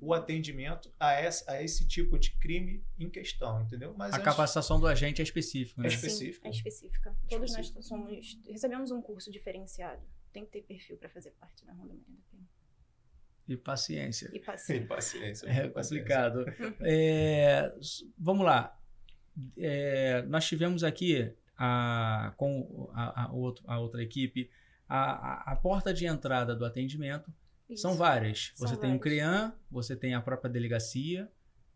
o 0.00 0.14
atendimento 0.14 0.90
a 0.98 1.20
esse, 1.20 1.48
a 1.50 1.62
esse 1.62 1.86
tipo 1.86 2.18
de 2.18 2.30
crime 2.38 2.82
em 2.98 3.10
questão, 3.10 3.60
entendeu? 3.60 3.94
Mas 3.96 4.12
A 4.12 4.16
antes- 4.16 4.24
capacitação 4.24 4.80
do 4.80 4.86
agente 4.86 5.20
é 5.20 5.24
específica, 5.24 5.80
né? 5.82 5.88
É 5.88 5.90
Sim, 5.90 5.96
específica. 5.96 6.48
é 6.48 6.50
específica. 6.50 7.16
Todos 7.28 7.50
Específica. 7.50 7.74
nós 7.78 7.86
somos, 7.86 8.38
recebemos 8.46 8.90
um 8.90 9.02
curso 9.02 9.30
diferenciado. 9.30 10.02
Tem 10.32 10.44
que 10.46 10.52
ter 10.52 10.62
perfil 10.62 10.96
para 10.96 11.08
fazer 11.10 11.32
parte 11.32 11.64
da 11.66 11.72
Ronda 11.72 11.92
Maria 11.94 12.14
da 12.16 12.22
Penha. 12.30 12.48
E 13.48 13.56
paciência. 13.56 14.30
E 14.32 14.38
paciência. 14.38 14.86
paciência. 14.86 15.46
É 15.48 15.68
paciência. 15.68 15.98
complicado. 16.02 16.44
É, 16.80 17.72
vamos 18.18 18.44
lá. 18.46 18.76
É, 19.56 20.22
nós 20.22 20.46
tivemos 20.46 20.84
aqui 20.84 21.32
a, 21.56 22.32
com 22.36 22.90
a, 22.94 23.24
a 23.24 23.32
outro- 23.32 23.64
a 23.66 23.78
outra 23.78 24.02
equipe 24.02 24.50
a, 24.88 24.98
a- 25.50 25.52
a 25.52 25.56
porta 25.56 25.92
de 25.92 26.06
entrada 26.06 26.54
do 26.54 26.64
atendimento. 26.64 27.32
São 27.76 27.92
Isso. 27.92 27.98
várias. 27.98 28.52
São 28.54 28.68
Você 28.68 28.76
tem 28.76 28.90
o 28.94 28.98
várias. 28.98 29.02
CREAM, 29.02 29.52
você 29.70 29.96
tem 29.96 30.14
a 30.14 30.20
própria 30.20 30.50
delegacia, 30.50 31.30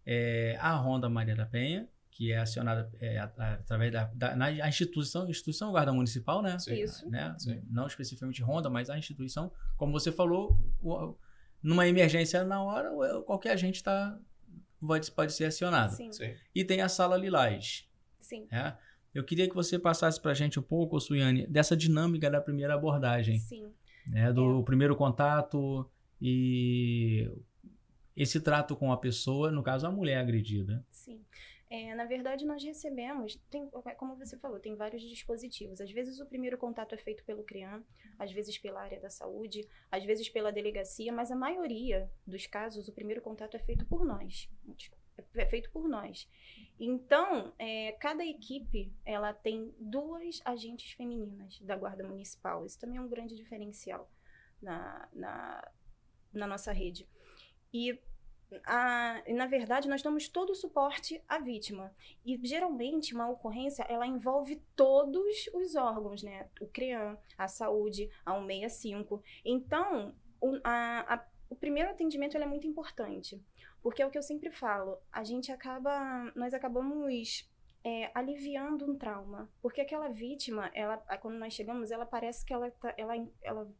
é, 0.04 0.56
a 0.60 0.72
Ronda 0.74 1.08
Maria 1.08 1.34
da 1.34 1.46
Penha, 1.46 1.88
que 2.10 2.30
é 2.32 2.38
acionada 2.38 2.90
é, 3.00 3.18
através 3.18 3.90
da, 3.92 4.04
da 4.14 4.36
na 4.36 4.50
instituição, 4.68 5.28
instituição 5.28 5.70
Guarda 5.70 5.92
Municipal, 5.92 6.42
né? 6.42 6.58
Sim. 6.58 6.74
Isso. 6.74 7.08
Né? 7.10 7.34
Sim. 7.38 7.62
Não 7.70 7.86
especificamente 7.86 8.42
Ronda, 8.42 8.68
mas 8.68 8.90
a 8.90 8.98
instituição, 8.98 9.50
como 9.76 9.92
você 9.92 10.12
falou, 10.12 10.58
o, 10.82 11.16
numa 11.66 11.88
emergência 11.88 12.44
na 12.44 12.62
hora, 12.62 12.92
qualquer 13.22 13.50
agente 13.50 13.82
tá, 13.82 14.16
pode, 14.80 15.10
pode 15.10 15.32
ser 15.32 15.46
acionado. 15.46 15.96
Sim. 15.96 16.12
Sim. 16.12 16.32
E 16.54 16.64
tem 16.64 16.80
a 16.80 16.88
sala 16.88 17.16
Lilás. 17.16 17.88
Sim. 18.20 18.46
É? 18.52 18.72
Eu 19.12 19.24
queria 19.24 19.48
que 19.48 19.54
você 19.54 19.76
passasse 19.76 20.20
para 20.20 20.30
a 20.30 20.34
gente 20.34 20.60
um 20.60 20.62
pouco, 20.62 21.00
Suiane, 21.00 21.44
dessa 21.48 21.76
dinâmica 21.76 22.30
da 22.30 22.40
primeira 22.40 22.74
abordagem. 22.74 23.40
Sim. 23.40 23.72
Né? 24.06 24.32
Do 24.32 24.60
é. 24.60 24.62
primeiro 24.62 24.94
contato 24.94 25.90
e 26.22 27.28
esse 28.14 28.40
trato 28.40 28.76
com 28.76 28.92
a 28.92 28.96
pessoa, 28.96 29.50
no 29.50 29.62
caso, 29.62 29.88
a 29.88 29.90
mulher 29.90 30.18
agredida. 30.18 30.84
Sim. 30.92 31.20
É, 31.68 31.94
na 31.96 32.04
verdade, 32.04 32.46
nós 32.46 32.62
recebemos, 32.62 33.36
tem, 33.50 33.68
como 33.96 34.14
você 34.16 34.38
falou, 34.38 34.60
tem 34.60 34.76
vários 34.76 35.02
dispositivos. 35.02 35.80
Às 35.80 35.90
vezes 35.90 36.20
o 36.20 36.26
primeiro 36.26 36.56
contato 36.56 36.94
é 36.94 36.98
feito 36.98 37.24
pelo 37.24 37.42
CREAM, 37.42 37.84
às 38.18 38.30
vezes 38.30 38.56
pela 38.56 38.80
área 38.80 39.00
da 39.00 39.10
saúde, 39.10 39.68
às 39.90 40.04
vezes 40.04 40.28
pela 40.28 40.52
delegacia, 40.52 41.12
mas 41.12 41.30
a 41.30 41.36
maioria 41.36 42.10
dos 42.24 42.46
casos 42.46 42.86
o 42.86 42.92
primeiro 42.92 43.20
contato 43.20 43.56
é 43.56 43.58
feito 43.58 43.84
por 43.86 44.04
nós. 44.04 44.48
É 45.34 45.46
feito 45.46 45.70
por 45.70 45.88
nós. 45.88 46.28
Então, 46.78 47.52
é, 47.58 47.92
cada 47.92 48.24
equipe 48.24 48.92
ela 49.04 49.32
tem 49.32 49.74
duas 49.80 50.40
agentes 50.44 50.92
femininas 50.92 51.58
da 51.60 51.74
Guarda 51.74 52.06
Municipal. 52.06 52.64
Isso 52.64 52.78
também 52.78 52.98
é 52.98 53.00
um 53.00 53.08
grande 53.08 53.34
diferencial 53.34 54.10
na, 54.62 55.08
na, 55.12 55.72
na 56.32 56.46
nossa 56.46 56.70
rede. 56.70 57.08
E 57.72 57.98
a, 58.64 59.22
na 59.28 59.46
verdade, 59.46 59.88
nós 59.88 60.02
damos 60.02 60.28
todo 60.28 60.50
o 60.50 60.54
suporte 60.54 61.22
à 61.28 61.38
vítima. 61.38 61.94
E 62.24 62.38
geralmente 62.46 63.14
uma 63.14 63.28
ocorrência 63.28 63.84
ela 63.88 64.06
envolve 64.06 64.62
todos 64.74 65.48
os 65.52 65.74
órgãos, 65.74 66.22
né? 66.22 66.48
O 66.60 66.66
CREAM, 66.66 67.18
a 67.36 67.48
saúde, 67.48 68.10
a 68.24 68.32
165. 68.32 69.22
Então, 69.44 70.14
o, 70.40 70.58
a, 70.62 71.14
a, 71.14 71.26
o 71.50 71.56
primeiro 71.56 71.90
atendimento 71.90 72.36
é 72.36 72.46
muito 72.46 72.66
importante. 72.66 73.42
Porque 73.82 74.02
é 74.02 74.06
o 74.06 74.10
que 74.10 74.18
eu 74.18 74.22
sempre 74.22 74.50
falo, 74.50 74.98
a 75.12 75.22
gente 75.22 75.52
acaba, 75.52 76.32
nós 76.34 76.52
acabamos 76.52 77.48
é, 77.84 78.10
aliviando 78.14 78.84
um 78.84 78.96
trauma. 78.96 79.48
Porque 79.62 79.80
aquela 79.80 80.08
vítima, 80.08 80.70
ela, 80.74 80.96
quando 81.20 81.38
nós 81.38 81.52
chegamos, 81.52 81.90
ela 81.90 82.04
parece 82.04 82.44
que 82.44 82.52
ela, 82.52 82.70
tá, 82.70 82.92
ela, 82.96 83.14
ela 83.42 83.72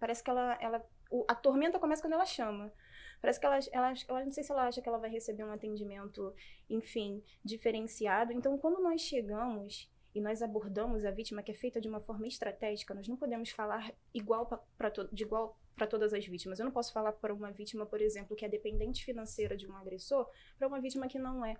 parece 0.00 0.22
que 0.22 0.30
ela, 0.30 0.56
ela 0.60 0.86
a 1.26 1.34
tormenta 1.34 1.78
começa 1.78 2.02
quando 2.02 2.14
ela 2.14 2.26
chama. 2.26 2.72
Parece 3.20 3.40
que 3.40 3.46
ela, 3.46 3.58
ela, 3.72 3.94
ela, 4.08 4.24
não 4.24 4.32
sei 4.32 4.44
se 4.44 4.52
ela 4.52 4.66
acha 4.66 4.80
que 4.80 4.88
ela 4.88 4.98
vai 4.98 5.10
receber 5.10 5.44
um 5.44 5.52
atendimento, 5.52 6.32
enfim, 6.68 7.22
diferenciado. 7.44 8.32
Então, 8.32 8.56
quando 8.58 8.82
nós 8.82 9.00
chegamos 9.00 9.90
e 10.14 10.20
nós 10.20 10.42
abordamos 10.42 11.04
a 11.04 11.10
vítima, 11.10 11.42
que 11.42 11.52
é 11.52 11.54
feita 11.54 11.80
de 11.80 11.88
uma 11.88 12.00
forma 12.00 12.26
estratégica, 12.26 12.94
nós 12.94 13.08
não 13.08 13.16
podemos 13.16 13.50
falar 13.50 13.92
igual 14.14 14.46
pra, 14.76 14.90
to, 14.90 15.08
de 15.12 15.24
igual 15.24 15.58
para 15.78 15.86
todas 15.86 16.12
as 16.12 16.26
vítimas. 16.26 16.58
Eu 16.58 16.64
não 16.64 16.72
posso 16.72 16.92
falar 16.92 17.12
para 17.12 17.32
uma 17.32 17.50
vítima, 17.52 17.86
por 17.86 18.02
exemplo, 18.02 18.36
que 18.36 18.44
é 18.44 18.48
dependente 18.48 19.04
financeira 19.04 19.56
de 19.56 19.66
um 19.66 19.76
agressor, 19.76 20.28
para 20.58 20.66
uma 20.66 20.80
vítima 20.80 21.06
que 21.06 21.18
não 21.18 21.46
é. 21.46 21.56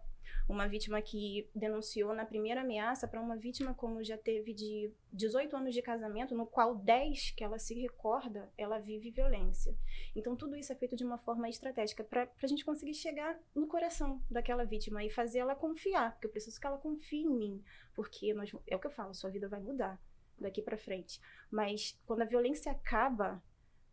Uma 0.48 0.66
vítima 0.66 1.00
que 1.00 1.48
denunciou 1.54 2.12
na 2.12 2.26
primeira 2.26 2.60
ameaça 2.60 3.06
para 3.06 3.20
uma 3.20 3.36
vítima 3.36 3.72
como 3.72 4.02
já 4.02 4.18
teve 4.18 4.52
de 4.52 4.92
18 5.12 5.56
anos 5.56 5.72
de 5.72 5.80
casamento, 5.80 6.34
no 6.34 6.46
qual 6.46 6.74
10 6.74 7.30
que 7.30 7.44
ela 7.44 7.58
se 7.58 7.74
recorda, 7.80 8.52
ela 8.58 8.78
vive 8.78 9.10
violência. 9.10 9.74
Então 10.14 10.36
tudo 10.36 10.56
isso 10.56 10.72
é 10.72 10.76
feito 10.76 10.96
de 10.96 11.04
uma 11.04 11.16
forma 11.16 11.48
estratégica 11.48 12.02
para 12.02 12.28
a 12.42 12.46
gente 12.46 12.64
conseguir 12.64 12.94
chegar 12.94 13.38
no 13.54 13.68
coração 13.68 14.20
daquela 14.30 14.64
vítima 14.64 15.04
e 15.04 15.10
fazer 15.10 15.38
ela 15.38 15.54
confiar, 15.54 16.12
porque 16.12 16.26
eu 16.26 16.30
preciso 16.30 16.60
que 16.60 16.66
ela 16.66 16.78
confie 16.78 17.22
em 17.22 17.30
mim, 17.30 17.64
porque 17.94 18.34
nós, 18.34 18.52
é 18.66 18.76
o 18.76 18.80
que 18.80 18.86
eu 18.86 18.90
falo, 18.90 19.14
sua 19.14 19.30
vida 19.30 19.48
vai 19.48 19.60
mudar 19.60 19.98
daqui 20.40 20.62
para 20.62 20.76
frente. 20.76 21.20
Mas 21.50 21.98
quando 22.06 22.22
a 22.22 22.26
violência 22.26 22.70
acaba, 22.72 23.42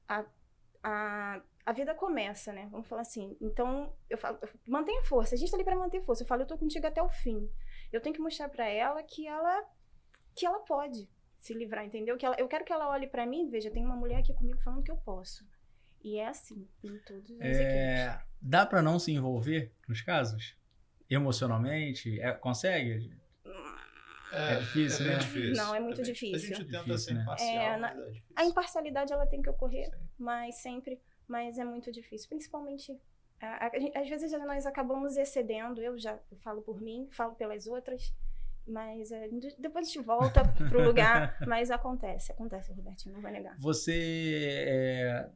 a, 0.07 0.25
a, 0.83 1.41
a 1.65 1.73
vida 1.73 1.93
começa, 1.95 2.53
né? 2.53 2.67
Vamos 2.71 2.87
falar 2.87 3.01
assim. 3.01 3.35
Então, 3.41 3.93
eu 4.09 4.17
falo, 4.17 4.39
mantenha 4.67 5.03
força. 5.03 5.35
A 5.35 5.37
gente 5.37 5.49
tá 5.49 5.57
ali 5.57 5.63
para 5.63 5.75
manter 5.75 6.01
força. 6.01 6.23
Eu 6.23 6.27
falo, 6.27 6.43
eu 6.43 6.47
tô 6.47 6.57
contigo 6.57 6.85
até 6.85 7.01
o 7.01 7.09
fim. 7.09 7.49
Eu 7.91 8.01
tenho 8.01 8.15
que 8.15 8.21
mostrar 8.21 8.49
para 8.49 8.67
ela 8.67 9.01
que 9.03 9.27
ela 9.27 9.63
que 10.35 10.45
ela 10.45 10.59
pode 10.59 11.09
se 11.39 11.53
livrar, 11.53 11.85
entendeu? 11.85 12.17
Que 12.17 12.25
ela, 12.25 12.35
eu 12.37 12.47
quero 12.47 12.65
que 12.65 12.73
ela 12.73 12.89
olhe 12.89 13.07
para 13.07 13.25
mim, 13.25 13.49
veja, 13.49 13.71
tem 13.71 13.85
uma 13.85 13.95
mulher 13.95 14.19
aqui 14.19 14.33
comigo 14.33 14.59
falando 14.61 14.83
que 14.83 14.91
eu 14.91 14.97
posso. 14.97 15.47
E 16.03 16.17
é 16.17 16.27
assim, 16.27 16.67
em 16.83 16.97
todos 16.99 17.29
os 17.29 17.39
é, 17.39 18.19
Dá 18.41 18.65
para 18.65 18.81
não 18.81 18.99
se 18.99 19.11
envolver 19.11 19.71
nos 19.87 20.01
casos? 20.01 20.55
Emocionalmente? 21.09 22.19
É, 22.19 22.31
consegue? 22.33 23.11
É, 24.35 24.53
é 24.53 24.59
difícil, 24.59 25.05
é 25.05 25.09
né? 25.09 25.17
Difícil. 25.17 25.63
Não, 25.63 25.75
é 25.75 25.79
muito 25.79 26.01
difícil. 26.01 26.35
A 26.35 26.39
gente 26.39 26.65
tenta 26.65 26.77
difícil, 26.79 26.97
ser 26.97 27.13
né? 27.13 27.21
imparcial, 27.21 27.49
é, 27.49 27.77
na, 27.77 27.91
é 27.91 28.21
A 28.35 28.45
imparcialidade 28.45 29.13
ela 29.13 29.25
tem 29.25 29.41
que 29.41 29.49
ocorrer, 29.49 29.89
Sim. 29.89 29.97
mas 30.17 30.55
sempre, 30.55 30.99
mas 31.27 31.57
é 31.57 31.65
muito 31.65 31.91
difícil, 31.91 32.29
principalmente 32.29 32.99
a, 33.39 33.47
a, 33.47 33.67
a, 33.67 34.01
às 34.01 34.09
vezes 34.09 34.31
nós 34.31 34.65
acabamos 34.65 35.17
excedendo, 35.17 35.81
eu 35.81 35.97
já 35.97 36.17
eu 36.31 36.37
falo 36.37 36.61
por 36.61 36.81
mim, 36.81 37.07
falo 37.11 37.35
pelas 37.35 37.67
outras, 37.67 38.13
mas 38.65 39.11
é, 39.11 39.29
depois 39.59 39.87
a 39.87 39.91
gente 39.91 40.03
volta 40.03 40.43
pro 40.69 40.83
lugar, 40.83 41.37
mas 41.47 41.69
acontece, 41.69 42.31
acontece, 42.31 42.71
Robertinho, 42.71 43.13
não 43.13 43.21
vai 43.21 43.31
negar. 43.31 43.55
Você, 43.57 44.65
é, 44.67 45.29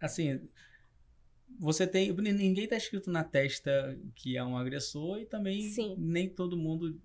assim, 0.00 0.46
você 1.58 1.86
tem, 1.86 2.12
ninguém 2.12 2.66
tá 2.66 2.76
escrito 2.76 3.10
na 3.10 3.24
testa 3.24 3.98
que 4.14 4.36
é 4.36 4.44
um 4.44 4.56
agressor 4.56 5.18
e 5.18 5.26
também 5.26 5.62
Sim. 5.70 5.94
nem 5.98 6.28
todo 6.28 6.56
mundo 6.56 7.00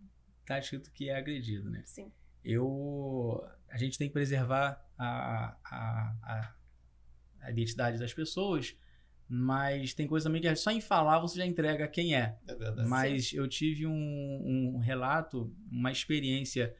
tá 0.50 0.60
escrito 0.60 0.91
que 0.91 1.10
é 1.10 1.15
agredido, 1.15 1.70
né? 1.70 1.84
Sim. 1.86 2.12
Eu, 2.44 3.48
a 3.70 3.77
gente 3.77 3.98
tem 3.98 4.08
que 4.08 4.13
preservar 4.13 4.84
a, 4.98 5.56
a, 5.63 6.15
a, 6.24 6.56
a 7.41 7.51
identidade 7.51 8.00
das 8.00 8.13
pessoas, 8.13 8.75
mas 9.27 9.94
tem 9.94 10.08
coisa 10.08 10.27
também 10.27 10.41
que 10.41 10.48
é 10.48 10.56
só 10.56 10.72
em 10.72 10.82
falar 10.82 11.20
você 11.20 11.38
já 11.38 11.46
entrega 11.46 11.88
quem 11.88 12.15
é. 12.15 12.36
É 12.48 12.56
verdade. 12.56 12.89
Mas 12.89 13.29
Sim. 13.29 13.38
eu 13.38 13.48
tive 13.48 13.86
um, 13.86 14.74
um, 14.75 14.77
relato, 14.79 15.56
uma 15.72 15.91
experiência 15.91 16.75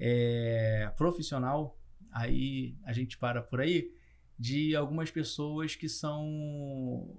é, 0.00 0.92
profissional, 0.96 1.78
aí 2.10 2.76
a 2.84 2.92
gente 2.92 3.16
para 3.16 3.40
por 3.40 3.60
aí, 3.60 3.94
de 4.36 4.74
algumas 4.74 5.12
pessoas 5.12 5.76
que 5.76 5.88
são 5.88 7.16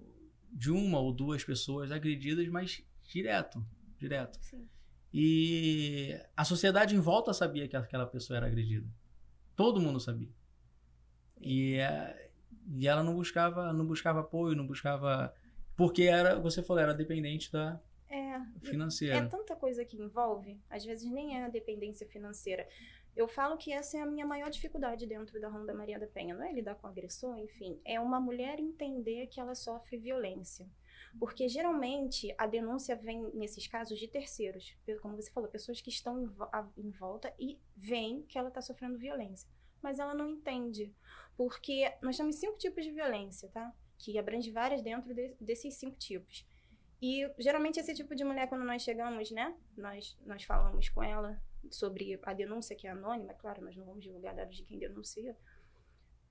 de 0.51 0.69
uma 0.69 1.00
ou 1.00 1.13
duas 1.13 1.45
pessoas 1.45 1.91
agredidas, 1.93 2.45
mas 2.50 2.83
direto, 3.05 3.65
direto. 3.98 4.38
Sim. 4.41 4.67
E 5.13 6.20
a 6.36 6.43
sociedade 6.43 6.96
em 6.96 7.00
volta 7.00 7.34
sabia 7.34 7.67
que 7.67 7.77
aquela 7.77 8.08
pessoa 8.08 8.38
era 8.38 8.48
agredida. 8.48 8.88
Todo 9.55 9.79
mundo 9.79 10.00
sabia. 10.00 10.29
E, 11.39 11.75
é, 11.75 12.32
e 12.75 12.88
ela 12.88 13.03
não 13.03 13.13
buscava, 13.13 13.72
não 13.72 13.86
buscava 13.86 14.22
apoio, 14.22 14.55
não 14.55 14.65
buscava. 14.65 15.32
Porque 15.75 16.03
era, 16.03 16.39
você 16.39 16.63
falou, 16.63 16.82
era 16.82 16.93
dependente 16.93 17.51
da 17.51 17.79
é, 18.10 18.41
financeira. 18.62 19.17
É 19.17 19.25
tanta 19.25 19.55
coisa 19.55 19.86
que 19.86 20.01
envolve, 20.01 20.60
às 20.70 20.84
vezes 20.84 21.10
nem 21.12 21.38
é 21.38 21.46
a 21.46 21.50
dependência 21.50 22.08
financeira. 22.08 22.67
Eu 23.15 23.27
falo 23.27 23.58
que 23.58 23.72
essa 23.72 23.98
é 23.98 24.01
a 24.01 24.08
minha 24.08 24.25
maior 24.25 24.50
dificuldade 24.50 25.05
dentro 25.05 25.39
da 25.39 25.48
Ronda 25.48 25.74
Maria 25.75 26.00
da 26.00 26.08
Penha. 26.08 26.34
Não 26.34 26.43
é 26.43 26.51
lidar 26.51 26.74
com 26.75 26.88
agressor, 26.88 27.38
enfim. 27.38 27.79
É 27.86 28.00
uma 28.00 28.20
mulher 28.20 28.60
entender 28.60 29.27
que 29.27 29.39
ela 29.39 29.53
sofre 29.53 29.98
violência. 29.98 30.67
Porque 31.20 31.48
geralmente 31.48 32.34
a 32.38 32.48
denúncia 32.48 32.96
vem, 32.96 33.22
nesses 33.34 33.67
casos, 33.67 34.00
de 34.00 34.08
terceiros. 34.08 34.75
Como 35.01 35.15
você 35.15 35.32
falou, 35.32 35.50
pessoas 35.50 35.79
que 35.79 35.89
estão 35.89 36.34
em 36.77 36.89
volta 36.91 37.34
e 37.39 37.60
veem 37.75 38.24
que 38.24 38.38
ela 38.38 38.50
está 38.50 38.62
sofrendo 38.62 38.98
violência. 38.98 39.50
Mas 39.82 40.00
ela 40.00 40.13
não 40.13 40.27
entende. 40.27 40.93
Porque 41.38 41.91
nós 42.01 42.17
temos 42.17 42.36
cinco 42.38 42.58
tipos 42.58 42.84
de 42.84 42.91
violência, 42.91 43.50
tá? 43.50 43.74
Que 43.98 44.17
abrange 44.17 44.51
várias 44.51 44.82
dentro 44.82 45.13
de, 45.13 45.36
desses 45.39 45.75
cinco 45.75 45.98
tipos. 45.98 46.46
E 47.01 47.29
geralmente 47.38 47.79
esse 47.79 47.93
tipo 47.93 48.15
de 48.15 48.24
mulher, 48.24 48.48
quando 48.48 48.63
nós 48.63 48.82
chegamos, 48.82 49.29
né? 49.29 49.55
Nós, 49.75 50.17
nós 50.25 50.43
falamos 50.43 50.89
com 50.89 51.03
ela 51.03 51.41
sobre 51.70 52.20
a 52.24 52.34
denúncia 52.34 52.75
que 52.75 52.88
é 52.88 52.91
anônima, 52.91 53.34
claro, 53.34 53.63
nós 53.63 53.75
não 53.75 53.86
vamos 53.86 54.03
divulgar 54.03 54.34
dados 54.34 54.55
de 54.55 54.63
quem 54.63 54.79
denuncia. 54.79 55.38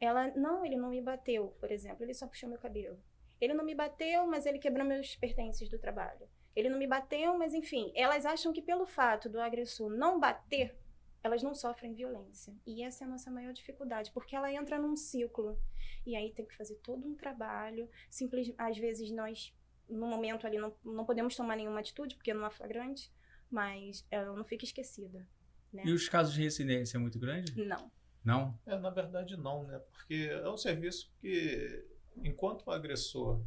Ela, 0.01 0.29
não, 0.35 0.65
ele 0.65 0.77
não 0.77 0.91
me 0.91 1.01
bateu, 1.01 1.55
por 1.61 1.71
exemplo, 1.71 2.05
ele 2.05 2.15
só 2.15 2.27
puxou 2.27 2.49
meu 2.49 2.59
cabelo. 2.59 2.99
Ele 3.43 3.55
não 3.55 3.65
me 3.65 3.75
bateu, 3.75 4.25
mas 4.25 4.47
ele 4.47 4.61
quebrou 4.61 4.87
meus 4.87 5.17
pertences 5.17 5.69
do 5.69 5.77
trabalho. 5.77 6.29
Ele 6.55 6.69
não 6.69 6.79
me 6.79 6.87
bateu, 6.87 7.37
mas 7.37 7.53
enfim, 7.53 7.91
elas 7.93 8.25
acham 8.25 8.53
que 8.53 8.63
pelo 8.63 8.87
fato 8.87 9.29
do 9.29 9.41
agressor 9.41 9.91
não 9.91 10.21
bater, 10.21 10.79
elas 11.25 11.43
não 11.43 11.53
sofrem 11.53 11.93
violência. 11.93 12.55
E 12.65 12.85
essa 12.85 13.03
é 13.03 13.07
a 13.07 13.11
nossa 13.11 13.33
maior 13.33 13.53
dificuldade, 13.53 14.13
porque 14.13 14.37
ela 14.37 14.53
entra 14.53 14.79
num 14.79 14.95
ciclo. 14.95 15.59
E 16.07 16.15
aí 16.15 16.33
tem 16.33 16.47
que 16.47 16.57
fazer 16.57 16.77
todo 16.77 17.05
um 17.05 17.17
trabalho. 17.17 17.91
Simples, 18.09 18.55
às 18.57 18.79
vezes 18.79 19.11
nós, 19.11 19.53
no 19.89 20.07
momento 20.07 20.47
ali, 20.47 20.59
não, 20.59 20.73
não 20.85 21.05
podemos 21.05 21.35
tomar 21.35 21.57
nenhuma 21.57 21.81
atitude, 21.81 22.15
porque 22.15 22.33
não 22.33 22.47
é 22.47 22.51
flagrante, 22.51 23.13
mas 23.51 24.07
ela 24.09 24.37
não 24.37 24.45
fica 24.45 24.65
esquecida. 24.65 25.29
Né? 25.73 25.83
E 25.85 25.93
os 25.93 26.09
casos 26.09 26.33
de 26.33 26.43
residência 26.43 26.97
é 26.97 27.01
muito 27.01 27.19
grande? 27.19 27.61
Não. 27.61 27.91
Não? 28.25 28.57
É, 28.65 28.79
na 28.79 28.91
verdade, 28.91 29.37
não, 29.37 29.65
né? 29.65 29.81
Porque 29.81 30.31
é 30.31 30.49
um 30.49 30.57
serviço 30.57 31.13
que 31.21 31.91
enquanto 32.17 32.67
o 32.67 32.71
agressor 32.71 33.43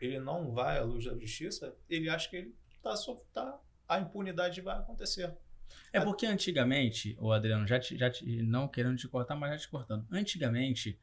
ele 0.00 0.18
não 0.18 0.52
vai 0.52 0.78
à 0.78 0.82
luz 0.82 1.04
da 1.04 1.16
justiça, 1.16 1.74
ele 1.88 2.08
acha 2.08 2.28
que 2.28 2.36
ele 2.36 2.54
está 2.70 2.94
tá 3.32 3.60
a 3.88 4.00
impunidade 4.00 4.60
vai 4.60 4.76
acontecer. 4.76 5.32
É 5.92 6.00
porque 6.00 6.26
antigamente, 6.26 7.16
o 7.20 7.32
Adriano, 7.32 7.66
já 7.66 7.78
te, 7.78 7.96
já 7.96 8.10
te, 8.10 8.42
não 8.42 8.68
querendo 8.68 8.96
te 8.96 9.08
cortar, 9.08 9.36
mas 9.36 9.50
já 9.52 9.58
te 9.58 9.68
cortando. 9.68 10.06
Antigamente, 10.10 10.98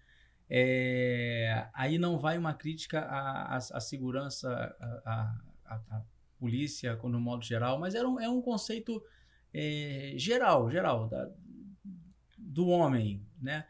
é, 0.49 1.67
aí 1.73 1.97
não 1.97 2.17
vai 2.17 2.37
uma 2.37 2.53
crítica 2.53 3.01
à, 3.01 3.55
à, 3.55 3.57
à 3.57 3.79
segurança, 3.79 4.49
à, 5.05 5.35
à, 5.65 5.75
à, 5.89 6.01
polícia 6.39 6.95
no 7.03 7.19
modo 7.19 7.43
geral, 7.43 7.79
mas 7.79 7.95
era 7.95 8.07
um, 8.07 8.19
é 8.19 8.27
um 8.27 8.41
conceito 8.41 9.01
é, 9.53 10.13
geral, 10.17 10.69
geral, 10.69 11.07
da, 11.07 11.29
do 12.37 12.67
homem, 12.67 13.25
né? 13.41 13.65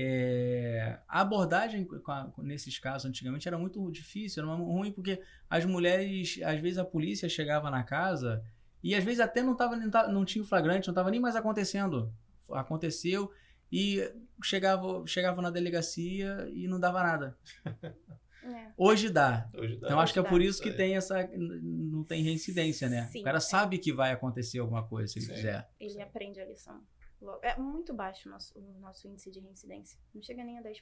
É, 0.00 0.96
a 1.08 1.22
abordagem 1.22 1.84
a, 2.06 2.30
nesses 2.38 2.78
casos 2.78 3.04
antigamente 3.04 3.48
era 3.48 3.58
muito 3.58 3.90
difícil, 3.90 4.44
era 4.44 4.54
ruim 4.54 4.92
porque 4.92 5.20
as 5.50 5.64
mulheres, 5.64 6.38
às 6.44 6.60
vezes 6.60 6.78
a 6.78 6.84
polícia 6.84 7.28
chegava 7.28 7.68
na 7.68 7.82
casa 7.82 8.44
e 8.80 8.94
às 8.94 9.02
vezes 9.02 9.18
até 9.18 9.42
não, 9.42 9.56
tava, 9.56 9.76
não 9.76 10.24
tinha 10.24 10.40
o 10.40 10.46
flagrante, 10.46 10.86
não 10.86 10.92
estava 10.92 11.10
nem 11.10 11.18
mais 11.18 11.34
acontecendo. 11.34 12.12
Aconteceu 12.48 13.32
e 13.72 14.08
chegava, 14.40 15.04
chegava 15.04 15.42
na 15.42 15.50
delegacia 15.50 16.48
e 16.52 16.68
não 16.68 16.78
dava 16.78 17.02
nada. 17.02 17.36
É. 18.40 18.72
Hoje 18.78 19.10
dá. 19.10 19.50
Hoje 19.52 19.76
dá. 19.76 19.88
Então 19.88 20.00
acho 20.00 20.12
que 20.12 20.18
é 20.18 20.22
por 20.22 20.40
isso 20.40 20.62
que 20.62 20.70
tem 20.70 20.96
essa. 20.96 21.28
Não 21.36 22.02
tem 22.02 22.22
reincidência, 22.22 22.88
né? 22.88 23.06
Sim, 23.12 23.20
o 23.20 23.24
cara 23.24 23.36
é. 23.36 23.40
sabe 23.40 23.76
que 23.76 23.92
vai 23.92 24.12
acontecer 24.12 24.60
alguma 24.60 24.86
coisa 24.86 25.12
se 25.12 25.18
ele 25.18 25.26
Sim. 25.26 25.34
fizer. 25.34 25.68
Ele 25.78 26.00
aprende 26.00 26.40
a 26.40 26.46
lição. 26.46 26.80
É 27.42 27.58
muito 27.58 27.92
baixo 27.92 28.28
o 28.28 28.32
nosso, 28.32 28.58
o 28.58 28.80
nosso 28.80 29.08
índice 29.08 29.30
de 29.30 29.40
reincidência. 29.40 29.98
Não 30.14 30.22
chega 30.22 30.44
nem 30.44 30.58
a 30.58 30.62
10%. 30.62 30.74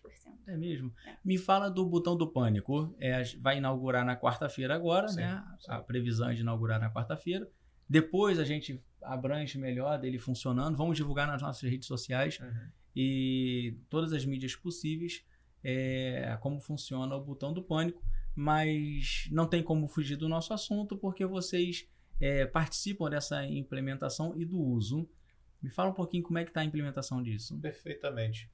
É 0.47 0.57
mesmo? 0.57 0.93
É. 1.07 1.17
Me 1.25 1.39
fala 1.39 1.71
do 1.71 1.85
botão 1.87 2.17
do 2.17 2.31
pânico. 2.31 2.95
É, 3.01 3.23
vai 3.39 3.59
inaugurar 3.59 4.05
na 4.05 4.17
quarta-feira 4.17 4.75
agora, 4.75 5.09
sim, 5.09 5.17
né? 5.17 5.43
Sim. 5.61 5.73
A 5.73 5.81
previsão 5.81 6.29
é 6.29 6.35
de 6.35 6.43
inaugurar 6.43 6.79
na 6.79 6.93
quarta-feira. 6.93 7.51
Depois 7.89 8.39
a 8.39 8.45
gente 8.45 8.83
abrange 9.03 9.59
melhor 9.59 9.99
dele 9.99 10.19
funcionando. 10.19 10.77
Vamos 10.77 10.97
divulgar 10.97 11.27
nas 11.27 11.41
nossas 11.41 11.69
redes 11.71 11.87
sociais 11.87 12.39
uhum. 12.39 12.69
e 12.95 13.79
todas 13.89 14.13
as 14.13 14.25
mídias 14.25 14.55
possíveis 14.55 15.25
é, 15.65 16.37
como 16.41 16.61
funciona 16.61 17.17
o 17.17 17.25
botão 17.25 17.53
do 17.53 17.63
pânico. 17.63 18.03
Mas 18.35 19.29
não 19.33 19.47
tem 19.47 19.63
como 19.63 19.89
fugir 19.89 20.17
do 20.17 20.29
nosso 20.29 20.53
assunto 20.53 20.97
porque 20.97 21.25
vocês 21.25 21.89
é, 22.21 22.45
participam 22.45 23.09
dessa 23.09 23.45
implementação 23.45 24.35
e 24.37 24.45
do 24.45 24.61
uso. 24.61 25.09
Me 25.63 25.71
fala 25.71 25.91
um 25.91 25.95
pouquinho 25.95 26.23
como 26.23 26.39
é 26.39 26.45
que 26.45 26.51
está 26.51 26.61
a 26.61 26.65
implementação 26.65 27.23
disso. 27.23 27.59
Perfeitamente. 27.61 28.51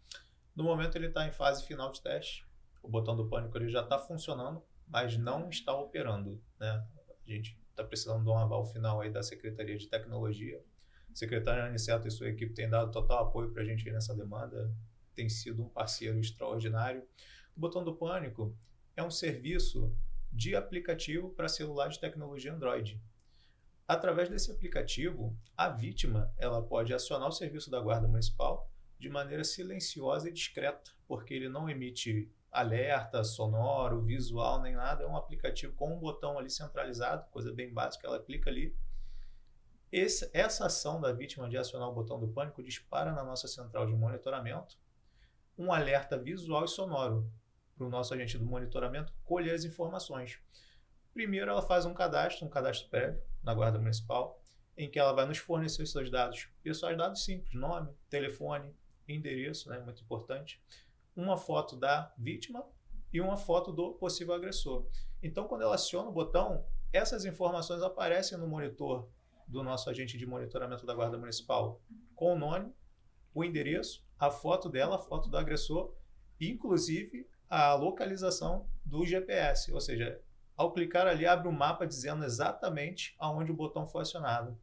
No 0.55 0.65
momento 0.65 0.97
ele 0.97 1.07
está 1.07 1.27
em 1.27 1.33
fase 1.33 1.65
final 1.65 1.91
de 1.91 2.01
teste. 2.01 2.47
O 2.83 2.89
botão 2.89 3.17
do 3.17 3.29
pânico 3.29 3.57
ele 3.57 3.69
já 3.69 3.83
está 3.83 3.99
funcionando, 3.99 4.63
mas 4.87 5.17
não 5.17 5.49
está 5.49 5.75
operando. 5.75 6.43
Né? 6.59 6.87
A 7.27 7.31
gente 7.31 7.59
está 7.71 7.85
precisando 7.85 8.23
de 8.23 8.29
um 8.29 8.37
aval 8.37 8.65
final 8.67 9.01
aí 9.01 9.11
da 9.11 9.23
Secretaria 9.23 9.77
de 9.77 9.89
Tecnologia. 9.89 10.63
O 11.13 11.17
secretário 11.17 11.65
Aniceto 11.65 12.09
e 12.09 12.11
sua 12.11 12.29
equipe 12.29 12.55
têm 12.55 12.69
dado 12.69 12.91
total 12.91 13.27
apoio 13.27 13.51
para 13.51 13.63
a 13.63 13.65
gente 13.65 13.91
nessa 13.91 14.15
demanda, 14.15 14.75
tem 15.15 15.29
sido 15.29 15.63
um 15.63 15.69
parceiro 15.69 16.19
extraordinário. 16.19 17.03
O 17.57 17.61
Botão 17.61 17.85
do 17.85 17.95
Pânico 17.95 18.57
é 18.97 19.03
um 19.03 19.11
serviço 19.11 19.95
de 20.33 20.57
aplicativo 20.57 21.31
para 21.31 21.49
celular 21.49 21.89
de 21.89 22.01
tecnologia 22.01 22.53
Android. 22.53 23.01
Através 23.87 24.29
desse 24.29 24.51
aplicativo, 24.51 25.37
a 25.57 25.69
vítima 25.69 26.33
ela 26.39 26.63
pode 26.63 26.95
acionar 26.95 27.29
o 27.29 27.33
serviço 27.33 27.71
da 27.71 27.81
Guarda 27.81 28.07
Municipal 28.07 28.71
de 28.99 29.09
maneira 29.09 29.43
silenciosa 29.43 30.29
e 30.29 30.33
discreta, 30.33 30.93
porque 31.09 31.35
ele 31.35 31.49
não 31.49 31.69
emite 31.69 32.31
alerta 32.51 33.25
sonoro, 33.25 34.03
visual, 34.03 34.63
nem 34.63 34.75
nada. 34.75 35.03
É 35.03 35.07
um 35.07 35.17
aplicativo 35.17 35.75
com 35.75 35.93
um 35.93 35.99
botão 35.99 36.39
ali 36.39 36.49
centralizado, 36.49 37.29
coisa 37.31 37.53
bem 37.53 37.73
básica, 37.73 38.07
ela 38.07 38.23
clica 38.23 38.49
ali. 38.49 38.77
Esse, 39.91 40.31
essa 40.33 40.67
ação 40.67 41.01
da 41.01 41.13
vítima 41.13 41.49
de 41.49 41.59
acionar 41.59 41.89
o 41.89 41.93
botão 41.93 42.19
do 42.21 42.29
pânico 42.29 42.63
dispara 42.63 43.13
na 43.13 43.25
nossa 43.25 43.49
central 43.49 43.87
de 43.87 43.93
monitoramento 43.93 44.79
um 45.59 45.73
alerta 45.73 46.17
visual 46.17 46.65
e 46.65 46.69
sonoro 46.69 47.31
para 47.77 47.87
o 47.87 47.91
nosso 47.91 48.15
agente 48.15 48.39
do 48.39 48.47
monitoramento 48.47 49.13
colher 49.25 49.55
as 49.55 49.65
informações. 49.65 50.39
Primeiro, 51.13 51.51
ela 51.51 51.61
faz 51.61 51.85
um 51.85 51.93
cadastro, 51.93 52.47
um 52.47 52.51
cadastro 52.51 52.89
prévio 52.89 53.21
na 53.43 53.55
Guarda 53.55 53.79
Municipal, 53.79 54.41
em 54.77 54.91
que 54.91 54.99
ela 54.99 55.13
vai 55.13 55.27
nos 55.27 55.39
fornecer 55.39 55.87
seus 55.87 56.11
dados 56.11 56.49
pessoais, 56.63 56.97
dados 56.97 57.25
simples, 57.25 57.55
nome, 57.55 57.95
telefone, 58.09 58.75
endereço, 59.09 59.69
né, 59.69 59.79
muito 59.81 60.03
importante 60.03 60.61
uma 61.15 61.37
foto 61.37 61.77
da 61.77 62.13
vítima 62.17 62.65
e 63.13 63.21
uma 63.21 63.37
foto 63.37 63.73
do 63.73 63.93
possível 63.95 64.35
agressor. 64.35 64.87
Então, 65.23 65.47
quando 65.47 65.63
ela 65.63 65.75
aciona 65.75 66.09
o 66.09 66.13
botão, 66.13 66.65
essas 66.93 67.25
informações 67.25 67.83
aparecem 67.83 68.39
no 68.39 68.49
monitor 68.49 69.09
do 69.47 69.63
nosso 69.63 69.91
agente 69.91 70.17
de 70.17 70.27
monitoramento 70.27 70.87
da 70.87 70.95
Guarda 70.95 71.19
Municipal 71.19 71.81
com 72.15 72.35
o 72.35 72.39
nome, 72.39 72.73
o 73.35 73.45
endereço, 73.45 74.05
a 74.19 74.31
foto 74.31 74.69
dela, 74.69 74.97
a 74.97 74.99
foto 74.99 75.29
do 75.29 75.37
agressor, 75.37 75.95
inclusive 76.41 77.29
a 77.49 77.75
localização 77.75 78.67
do 78.85 79.05
GPS. 79.05 79.73
Ou 79.73 79.81
seja, 79.81 80.21
ao 80.63 80.73
clicar 80.73 81.07
ali, 81.07 81.27
abre 81.27 81.49
um 81.49 81.53
mapa 81.53 81.87
dizendo 81.87 82.25
exatamente 82.25 83.15
aonde 83.19 83.51
o 83.51 83.57
botão 83.57 83.87
foi 83.87 84.03
acionado. 84.03 84.57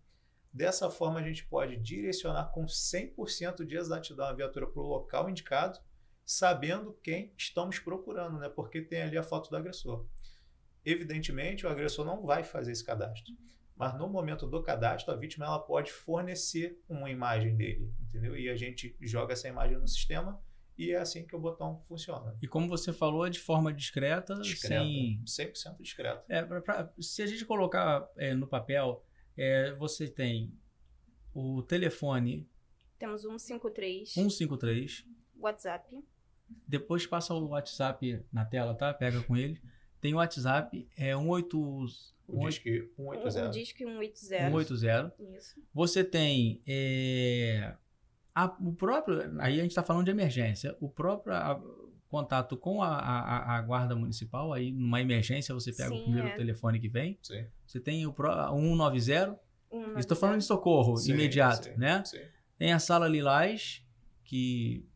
Dessa 0.51 0.89
forma, 0.89 1.19
a 1.19 1.23
gente 1.23 1.45
pode 1.45 1.77
direcionar 1.77 2.45
com 2.51 2.65
100% 2.65 3.65
de 3.65 3.75
exatidão 3.75 4.25
a 4.25 4.33
viatura 4.33 4.65
para 4.65 4.81
o 4.81 4.87
local 4.87 5.29
indicado 5.29 5.79
sabendo 6.25 6.93
quem 7.03 7.33
estamos 7.35 7.79
procurando, 7.79 8.37
né? 8.37 8.49
Porque 8.49 8.81
tem 8.81 9.01
ali 9.01 9.17
a 9.17 9.23
foto 9.23 9.49
do 9.49 9.57
agressor. 9.57 10.05
Evidentemente, 10.85 11.65
o 11.65 11.69
agressor 11.69 12.05
não 12.05 12.23
vai 12.23 12.43
fazer 12.43 12.71
esse 12.71 12.85
cadastro, 12.85 13.33
mas 13.75 13.97
no 13.97 14.07
momento 14.07 14.47
do 14.47 14.61
cadastro, 14.61 15.13
a 15.13 15.17
vítima 15.17 15.45
ela 15.45 15.59
pode 15.59 15.91
fornecer 15.91 16.79
uma 16.87 17.09
imagem 17.09 17.55
dele, 17.57 17.93
entendeu? 17.99 18.37
E 18.37 18.47
a 18.47 18.55
gente 18.55 18.95
joga 19.01 19.33
essa 19.33 19.47
imagem 19.47 19.77
no 19.77 19.87
sistema 19.87 20.41
e 20.79 20.91
é 20.93 20.97
assim 20.97 21.25
que 21.25 21.35
o 21.35 21.39
botão 21.39 21.83
funciona. 21.89 22.33
E 22.41 22.47
como 22.47 22.69
você 22.69 22.93
falou, 22.93 23.27
é 23.27 23.29
de 23.29 23.39
forma 23.39 23.73
discreta, 23.73 24.35
discreta 24.35 24.81
sem... 24.81 25.21
100% 25.25 25.81
discreta. 25.81 26.23
É, 26.29 26.41
pra, 26.41 26.61
pra, 26.61 26.93
se 27.01 27.21
a 27.21 27.27
gente 27.27 27.43
colocar 27.45 28.09
é, 28.15 28.33
no 28.33 28.47
papel, 28.47 29.05
é, 29.35 29.73
você 29.73 30.07
tem 30.07 30.57
o 31.33 31.61
telefone... 31.63 32.49
Temos 32.97 33.23
153. 33.23 34.13
153. 34.13 35.05
WhatsApp. 35.37 36.01
Depois 36.65 37.05
passa 37.05 37.33
o 37.33 37.49
WhatsApp 37.49 38.25
na 38.31 38.45
tela, 38.45 38.73
tá? 38.73 38.93
Pega 38.93 39.21
com 39.23 39.35
ele. 39.35 39.61
Tem 39.99 40.13
o 40.13 40.17
WhatsApp, 40.17 40.87
é 40.97 41.13
180. 41.13 41.59
O 42.25 42.47
Disque 42.47 42.89
180. 42.95 43.47
O 43.47 43.51
Disque 43.51 43.83
180. 43.83 44.49
180. 44.49 45.15
Isso. 45.37 45.61
Você 45.73 46.05
tem 46.05 46.61
é, 46.65 47.75
a, 48.45 48.57
o 48.59 48.73
próprio. 48.73 49.35
Aí 49.39 49.59
a 49.59 49.61
gente 49.61 49.71
está 49.71 49.83
falando 49.83 50.05
de 50.05 50.11
emergência. 50.11 50.75
O 50.79 50.89
próprio 50.89 51.33
a, 51.33 51.61
contato 52.07 52.57
com 52.57 52.81
a, 52.81 52.89
a, 52.89 53.57
a, 53.57 53.61
guarda 53.61 53.95
municipal. 53.95 54.53
Aí, 54.53 54.71
numa 54.71 55.01
emergência, 55.01 55.53
você 55.53 55.71
pega 55.71 55.89
Sim, 55.89 56.01
o 56.01 56.03
primeiro 56.03 56.27
é. 56.29 56.35
telefone 56.35 56.79
que 56.79 56.87
vem. 56.87 57.17
Sim. 57.21 57.45
Você 57.65 57.79
tem 57.79 58.05
o 58.05 58.13
190. 58.13 59.39
190. 59.69 59.99
Estou 59.99 60.17
falando 60.17 60.39
de 60.39 60.45
socorro 60.45 60.97
sim, 60.97 61.11
imediato, 61.11 61.65
sim, 61.65 61.77
né? 61.77 62.03
Sim. 62.03 62.21
Tem 62.57 62.73
a 62.73 62.79
sala 62.79 63.07
Lilás, 63.07 63.83
que 64.23 64.89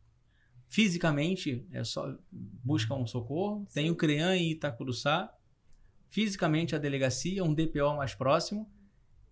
Fisicamente, 0.73 1.67
é 1.71 1.83
só 1.83 2.17
busca 2.31 2.95
um 2.95 3.05
socorro. 3.05 3.63
Sim. 3.67 3.73
Tem 3.75 3.91
o 3.91 3.95
CREAM 3.95 4.33
em 4.35 4.49
Itacuruçá. 4.49 5.31
Fisicamente, 6.09 6.75
a 6.75 6.79
delegacia, 6.79 7.43
um 7.43 7.53
DPO 7.53 7.95
mais 7.95 8.15
próximo. 8.15 8.67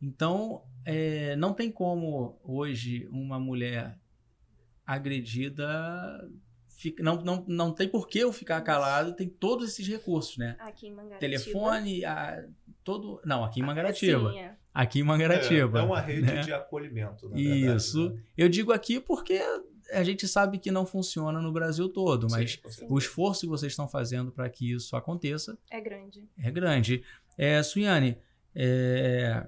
Então, 0.01 0.63
é, 0.83 1.35
não 1.35 1.53
tem 1.53 1.71
como 1.71 2.39
hoje 2.43 3.07
uma 3.11 3.39
mulher 3.39 3.97
agredida 4.85 6.27
não, 6.99 7.21
não, 7.21 7.45
não 7.47 7.71
tem 7.71 7.87
por 7.87 8.07
que 8.07 8.19
eu 8.19 8.33
ficar 8.33 8.59
calado, 8.61 9.13
tem 9.13 9.27
todos 9.27 9.69
esses 9.69 9.87
recursos, 9.87 10.37
né? 10.37 10.55
Aqui 10.59 10.87
em 10.87 10.91
Mangaratiba. 10.91 11.19
Telefone, 11.19 12.05
a, 12.05 12.43
todo. 12.83 13.21
Não, 13.25 13.43
aqui 13.43 13.59
em 13.59 13.63
Mangaratiba. 13.63 14.29
Ah, 14.29 14.31
sim, 14.31 14.39
é. 14.39 14.55
Aqui 14.73 14.99
em 14.99 15.03
Mangaratiba. 15.03 15.79
É, 15.79 15.81
é 15.81 15.85
uma 15.85 15.99
rede 15.99 16.21
né? 16.21 16.41
de 16.41 16.53
acolhimento, 16.53 17.31
Isso. 17.35 17.99
Verdade, 17.99 18.21
né? 18.21 18.29
Eu 18.37 18.49
digo 18.49 18.71
aqui 18.71 18.99
porque 18.99 19.39
a 19.91 20.03
gente 20.03 20.27
sabe 20.27 20.57
que 20.57 20.71
não 20.71 20.85
funciona 20.85 21.41
no 21.41 21.51
Brasil 21.51 21.89
todo, 21.89 22.27
mas 22.29 22.59
sim, 22.67 22.87
o 22.89 22.97
esforço 22.97 23.41
que 23.41 23.47
vocês 23.47 23.73
estão 23.73 23.87
fazendo 23.87 24.31
para 24.31 24.49
que 24.49 24.71
isso 24.71 24.95
aconteça 24.95 25.57
é 25.69 25.81
grande. 25.81 26.27
É 26.41 26.49
grande. 26.49 27.03
É, 27.37 27.61
Suiane, 27.61 28.17
é, 28.55 29.45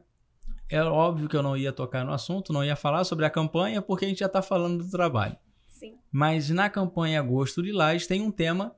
é 0.73 0.83
óbvio 0.83 1.29
que 1.29 1.35
eu 1.35 1.43
não 1.43 1.55
ia 1.55 1.71
tocar 1.71 2.03
no 2.03 2.11
assunto, 2.11 2.51
não 2.51 2.63
ia 2.63 2.75
falar 2.75 3.03
sobre 3.03 3.25
a 3.25 3.29
campanha, 3.29 3.81
porque 3.81 4.05
a 4.05 4.07
gente 4.07 4.19
já 4.19 4.25
está 4.25 4.41
falando 4.41 4.83
do 4.83 4.89
trabalho. 4.89 5.37
Sim. 5.67 5.97
Mas 6.11 6.49
na 6.49 6.69
campanha 6.69 7.19
Agosto 7.19 7.61
de 7.61 7.71
Lais 7.71 8.07
tem 8.07 8.21
um 8.21 8.31
tema, 8.31 8.75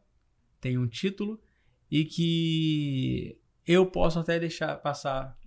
tem 0.60 0.78
um 0.78 0.88
título, 0.88 1.40
e 1.90 2.04
que 2.04 3.38
eu 3.66 3.86
posso 3.86 4.20
até 4.20 4.38
deixar 4.38 4.76
passar, 4.78 5.38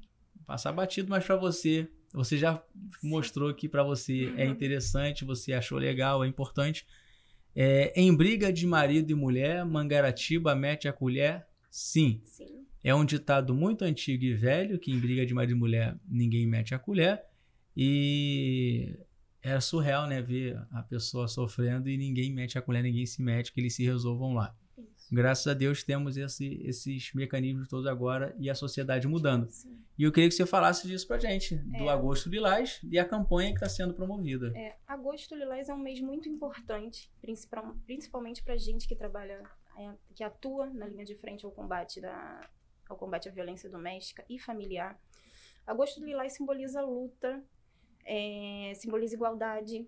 passar 0.46 0.72
batido, 0.72 1.10
mas 1.10 1.24
para 1.24 1.36
você 1.36 1.90
você 2.12 2.38
já 2.38 2.62
mostrou 3.02 3.52
que 3.52 3.68
para 3.68 3.82
você 3.82 4.32
é 4.36 4.46
uhum. 4.46 4.52
interessante, 4.52 5.24
você 5.24 5.52
achou 5.52 5.76
legal, 5.76 6.24
é 6.24 6.26
importante. 6.26 6.86
É, 7.54 7.92
em 7.94 8.14
briga 8.14 8.50
de 8.50 8.66
marido 8.66 9.10
e 9.10 9.14
mulher, 9.14 9.64
Mangaratiba 9.66 10.54
mete 10.54 10.88
a 10.88 10.92
colher? 10.92 11.46
Sim. 11.70 12.22
Sim. 12.24 12.66
É 12.82 12.94
um 12.94 13.04
ditado 13.04 13.54
muito 13.54 13.82
antigo 13.84 14.24
e 14.24 14.34
velho, 14.34 14.78
que 14.78 14.90
em 14.92 14.98
briga 14.98 15.26
de 15.26 15.34
marido 15.34 15.52
e 15.52 15.58
mulher 15.58 15.96
ninguém 16.08 16.46
mete 16.46 16.74
a 16.74 16.78
colher. 16.78 17.22
E 17.76 18.98
era 19.42 19.60
surreal, 19.60 20.06
né? 20.06 20.20
Ver 20.20 20.58
a 20.72 20.82
pessoa 20.82 21.26
sofrendo 21.28 21.88
e 21.88 21.96
ninguém 21.96 22.32
mete 22.32 22.58
a 22.58 22.62
colher, 22.62 22.82
ninguém 22.82 23.06
se 23.06 23.22
mete, 23.22 23.52
que 23.52 23.60
eles 23.60 23.74
se 23.74 23.84
resolvam 23.84 24.34
lá. 24.34 24.54
Isso. 24.76 25.12
Graças 25.14 25.46
a 25.46 25.54
Deus 25.54 25.82
temos 25.82 26.16
esse- 26.16 26.60
esses 26.64 27.12
mecanismos 27.14 27.66
todos 27.68 27.86
agora 27.86 28.34
e 28.38 28.48
a 28.50 28.54
sociedade 28.54 29.08
mudando. 29.08 29.48
Sim. 29.48 29.76
E 29.98 30.04
eu 30.04 30.12
queria 30.12 30.28
que 30.28 30.34
você 30.34 30.46
falasse 30.46 30.86
disso 30.86 31.06
pra 31.06 31.18
gente, 31.18 31.56
do 31.56 31.84
É. 31.84 31.88
Agosto 31.88 32.28
Lilás 32.28 32.80
e 32.84 32.98
a 32.98 33.04
campanha 33.04 33.50
que 33.50 33.56
está 33.56 33.68
sendo 33.68 33.94
promovida. 33.94 34.52
É, 34.56 34.76
agosto 34.86 35.34
lilás 35.34 35.68
é 35.68 35.74
um 35.74 35.78
mês 35.78 36.00
muito 36.00 36.28
importante, 36.28 37.10
principal- 37.20 37.76
principalmente 37.86 38.42
para 38.42 38.56
gente 38.56 38.86
que 38.86 38.94
trabalha, 38.94 39.42
é, 39.76 39.90
que 40.14 40.22
atua 40.22 40.66
na 40.70 40.86
linha 40.86 41.04
de 41.04 41.16
frente 41.16 41.44
ao 41.44 41.50
combate 41.50 42.00
da, 42.00 42.48
ao 42.88 42.96
combate 42.96 43.28
à 43.28 43.32
violência 43.32 43.68
doméstica 43.68 44.24
e 44.28 44.38
familiar. 44.38 44.98
Agosto 45.66 46.02
lilás 46.04 46.32
simboliza 46.32 46.80
luta, 46.80 47.42
é, 48.04 48.72
simboliza 48.74 49.14
igualdade. 49.14 49.86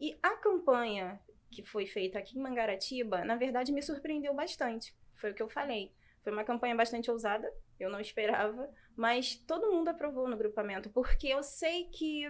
E 0.00 0.18
a 0.22 0.36
campanha 0.36 1.20
que 1.50 1.62
foi 1.62 1.86
feita 1.86 2.18
aqui 2.18 2.36
em 2.38 2.42
Mangaratiba, 2.42 3.24
na 3.24 3.36
verdade, 3.36 3.72
me 3.72 3.80
surpreendeu 3.82 4.34
bastante. 4.34 4.94
Foi 5.14 5.30
o 5.30 5.34
que 5.34 5.42
eu 5.42 5.48
falei. 5.48 5.92
Foi 6.22 6.32
uma 6.32 6.44
campanha 6.44 6.74
bastante 6.74 7.10
ousada, 7.10 7.50
eu 7.78 7.88
não 7.90 8.00
esperava, 8.00 8.68
mas 8.96 9.36
todo 9.36 9.70
mundo 9.70 9.88
aprovou 9.88 10.26
no 10.28 10.36
grupamento, 10.36 10.90
porque 10.90 11.28
eu 11.28 11.42
sei 11.42 11.84
que 11.90 12.24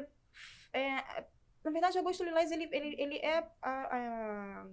é, 0.72 1.24
na 1.62 1.70
verdade, 1.70 1.96
Agosto 1.98 2.24
Lilás, 2.24 2.50
ele, 2.50 2.68
ele, 2.72 3.00
ele 3.00 3.16
é 3.18 3.38
a- 3.62 3.96
a- 3.96 4.66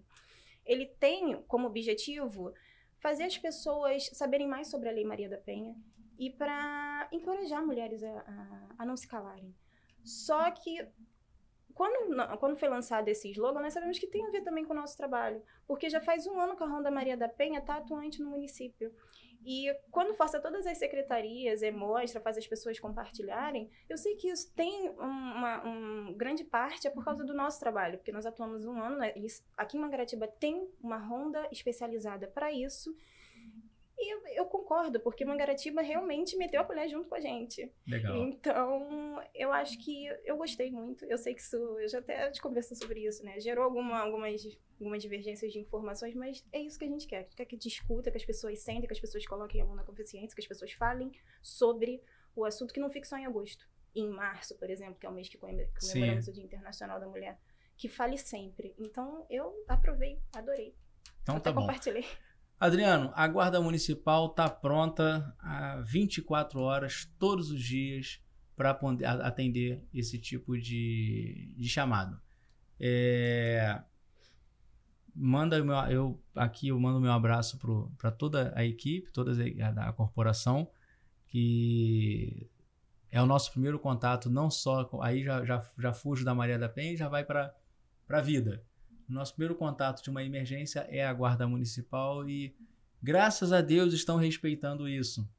ele 0.66 0.88
tem 0.88 1.42
como 1.44 1.68
objetivo 1.68 2.54
fazer 3.02 3.24
as 3.24 3.38
pessoas 3.38 4.10
saberem 4.14 4.48
mais 4.48 4.68
sobre 4.70 4.88
a 4.88 4.92
Lei 4.92 5.04
Maria 5.04 5.28
da 5.28 5.38
Penha 5.38 5.76
e 6.18 6.30
para 6.30 7.10
encorajar 7.12 7.66
mulheres 7.66 8.04
a, 8.04 8.20
a, 8.20 8.76
a 8.78 8.86
não 8.86 8.96
se 8.96 9.08
calarem. 9.08 9.54
Só 10.04 10.50
que 10.52 10.88
quando, 11.74 12.38
quando 12.38 12.58
foi 12.58 12.70
lançado 12.70 13.08
esse 13.08 13.30
slogan, 13.32 13.62
nós 13.62 13.74
sabemos 13.74 13.98
que 13.98 14.08
tem 14.08 14.26
a 14.26 14.30
ver 14.30 14.42
também 14.44 14.64
com 14.64 14.74
o 14.74 14.76
nosso 14.76 14.96
trabalho, 14.96 15.42
porque 15.66 15.90
já 15.90 16.00
faz 16.00 16.28
um 16.28 16.40
ano 16.40 16.56
que 16.56 16.64
a 16.64 16.68
Ronda 16.68 16.92
Maria 16.92 17.18
da 17.18 17.28
Penha 17.28 17.60
está 17.60 17.76
atuante 17.76 18.22
no 18.22 18.30
município. 18.30 18.94
E 19.46 19.74
quando 19.90 20.14
força 20.14 20.40
todas 20.40 20.66
as 20.68 20.78
secretarias, 20.78 21.62
e 21.62 21.72
mostra, 21.72 22.22
faz 22.22 22.38
as 22.38 22.48
pessoas 22.48 22.80
compartilharem, 22.80 23.70
eu 23.90 23.98
sei 23.98 24.16
que 24.16 24.30
isso 24.30 24.54
tem 24.54 24.90
uma, 24.90 25.66
um 25.66 26.14
grande 26.14 26.44
parte 26.44 26.88
é 26.88 26.90
por 26.90 27.04
causa 27.04 27.24
do 27.24 27.34
nosso 27.34 27.60
trabalho, 27.60 27.98
porque 27.98 28.12
nós 28.12 28.26
atuamos 28.26 28.66
um 28.66 28.80
ano, 28.82 28.98
né, 28.98 29.14
aqui 29.58 29.78
em 29.78 29.80
Mangaratiba 29.80 30.28
tem 30.28 30.70
uma 30.82 30.98
ronda 30.98 31.48
especializada 31.52 32.28
para 32.28 32.52
isso. 32.52 32.96
E 34.04 34.14
eu, 34.14 34.28
eu 34.30 34.46
concordo, 34.46 35.00
porque 35.00 35.24
Mangaratiba 35.24 35.82
realmente 35.84 36.36
meteu 36.36 36.60
a 36.62 36.64
colher 36.64 36.90
junto 36.90 37.08
com 37.08 37.14
a 37.14 37.20
gente. 37.20 37.72
Legal. 37.88 38.18
Então, 38.18 39.22
eu 39.36 39.52
acho 39.54 39.78
que 39.78 40.08
eu 40.26 40.36
gostei 40.38 40.72
muito. 40.72 41.06
Eu 41.06 41.20
sei 41.20 41.36
que 41.36 41.42
isso, 41.42 41.56
eu 41.80 41.88
já 41.88 42.00
até 42.00 42.26
gente 42.26 42.42
conversou 42.42 42.76
sobre 42.76 43.06
isso, 43.06 43.24
né? 43.24 43.40
Gerou 43.40 43.64
alguma, 43.64 44.00
algumas, 44.00 44.42
algumas 44.80 45.04
divergências 45.04 45.54
de 45.54 45.60
informações, 45.60 46.16
mas 46.16 46.44
é 46.52 46.60
isso 46.60 46.80
que 46.80 46.86
a 46.86 46.88
gente 46.88 47.06
quer. 47.06 47.20
A 47.20 47.22
gente 47.22 47.36
quer 47.36 47.46
que 47.46 47.56
discuta, 47.56 48.10
que 48.10 48.18
as 48.18 48.26
pessoas 48.26 48.60
sentem, 48.60 48.88
que 48.88 48.94
as 48.94 49.00
pessoas 49.00 49.24
coloquem 49.28 49.62
a 49.62 49.66
mão 49.66 49.76
na 49.76 49.84
consciência, 49.84 50.34
que 50.36 50.42
as 50.42 50.48
pessoas 50.48 50.72
falem 50.74 51.12
sobre 51.42 52.02
o 52.36 52.44
assunto 52.44 52.74
que 52.74 52.80
não 52.80 52.90
fique 52.90 53.08
só 53.08 53.18
em 53.18 53.26
agosto. 53.28 53.70
Em 53.94 54.08
março, 54.10 54.58
por 54.58 54.70
exemplo, 54.70 54.96
que 54.96 55.06
é 55.06 55.10
o 55.10 55.14
mês 55.14 55.30
que 55.30 55.38
comemora- 55.38 55.70
comemoramos 55.80 56.28
o 56.28 56.32
Dia 56.34 56.44
Internacional 56.44 57.00
da 57.00 57.08
Mulher. 57.08 57.38
Que 57.78 57.88
fale 57.88 58.18
sempre. 58.18 58.74
Então, 58.80 59.26
eu 59.30 59.64
aprovei, 59.68 60.20
adorei. 60.34 60.74
Então 61.22 61.36
até 61.36 61.50
tá 61.50 61.52
bom. 61.52 61.62
compartilhei. 61.62 62.06
Adriano, 62.62 63.12
a 63.16 63.28
Guarda 63.28 63.60
Municipal 63.60 64.28
está 64.28 64.48
pronta 64.48 65.36
há 65.40 65.82
24 65.82 66.60
horas, 66.60 67.12
todos 67.18 67.50
os 67.50 67.60
dias, 67.60 68.22
para 68.56 68.80
atender 69.24 69.84
esse 69.92 70.20
tipo 70.20 70.56
de, 70.56 71.56
de 71.58 71.68
chamado. 71.68 72.22
É, 72.80 73.82
manda 75.16 75.60
meu, 75.64 75.76
eu 75.90 76.24
aqui 76.36 76.68
eu 76.68 76.80
mando 76.80 77.02
meu 77.02 77.12
abraço 77.12 77.58
para 77.98 78.12
toda 78.12 78.54
a 78.56 78.64
equipe, 78.64 79.12
toda 79.12 79.32
a, 79.34 79.90
a 79.90 79.94
corporação, 79.94 80.70
que 81.30 82.48
é 83.10 83.20
o 83.20 83.26
nosso 83.26 83.52
primeiro 83.54 83.80
contato, 83.80 84.30
não 84.30 84.52
só 84.52 84.88
aí 85.02 85.24
já, 85.24 85.44
já, 85.44 85.68
já 85.80 85.94
fujo 85.94 86.24
da 86.24 86.36
Maria 86.36 86.60
da 86.60 86.70
Penha 86.70 86.94
e 86.94 86.98
já 86.98 87.10
vai 87.10 87.26
para 87.26 87.56
a 88.08 88.22
vida. 88.22 88.64
Nosso 89.12 89.34
primeiro 89.34 89.56
contato 89.56 90.02
de 90.02 90.10
uma 90.10 90.24
emergência 90.24 90.88
é 90.90 91.06
a 91.06 91.14
Guarda 91.14 91.46
Municipal 91.46 92.28
e, 92.30 92.56
graças 93.04 93.52
a 93.52 93.60
Deus, 93.60 93.94
estão 93.94 94.16
respeitando 94.16 94.88
isso. 94.88 95.30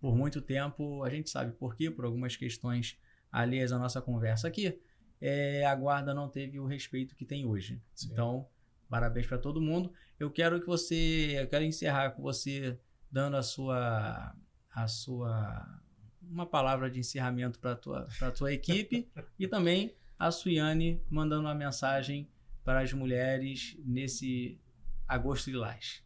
Por 0.00 0.16
muito 0.16 0.40
tempo, 0.40 1.02
a 1.02 1.10
gente 1.10 1.28
sabe 1.28 1.52
por 1.52 1.74
quê, 1.74 1.90
por 1.90 2.04
algumas 2.04 2.36
questões 2.36 2.96
alheias 3.32 3.72
à 3.72 3.78
nossa 3.78 4.00
conversa 4.00 4.46
aqui, 4.46 4.80
é, 5.20 5.66
a 5.66 5.74
Guarda 5.74 6.14
não 6.14 6.28
teve 6.28 6.60
o 6.60 6.66
respeito 6.66 7.16
que 7.16 7.24
tem 7.24 7.44
hoje. 7.44 7.82
Sim. 7.94 8.10
Então, 8.12 8.48
parabéns 8.88 9.26
para 9.26 9.38
todo 9.38 9.60
mundo. 9.60 9.92
Eu 10.18 10.30
quero 10.30 10.60
que 10.60 10.66
você, 10.66 11.34
eu 11.36 11.48
quero 11.48 11.64
encerrar 11.64 12.12
com 12.12 12.22
você 12.22 12.78
dando 13.10 13.36
a 13.36 13.42
sua, 13.42 14.36
a 14.72 14.86
sua, 14.86 15.80
uma 16.22 16.46
palavra 16.46 16.88
de 16.88 17.00
encerramento 17.00 17.58
para 17.58 17.74
tua, 17.74 18.06
para 18.20 18.30
tua 18.30 18.52
equipe 18.52 19.10
e 19.36 19.48
também 19.48 19.96
a 20.16 20.30
Suiane 20.30 21.02
mandando 21.10 21.42
uma 21.42 21.54
mensagem 21.56 22.28
para 22.68 22.82
as 22.82 22.92
mulheres 22.92 23.78
nesse 23.82 24.60
agosto 25.06 25.48
lilás. 25.48 26.04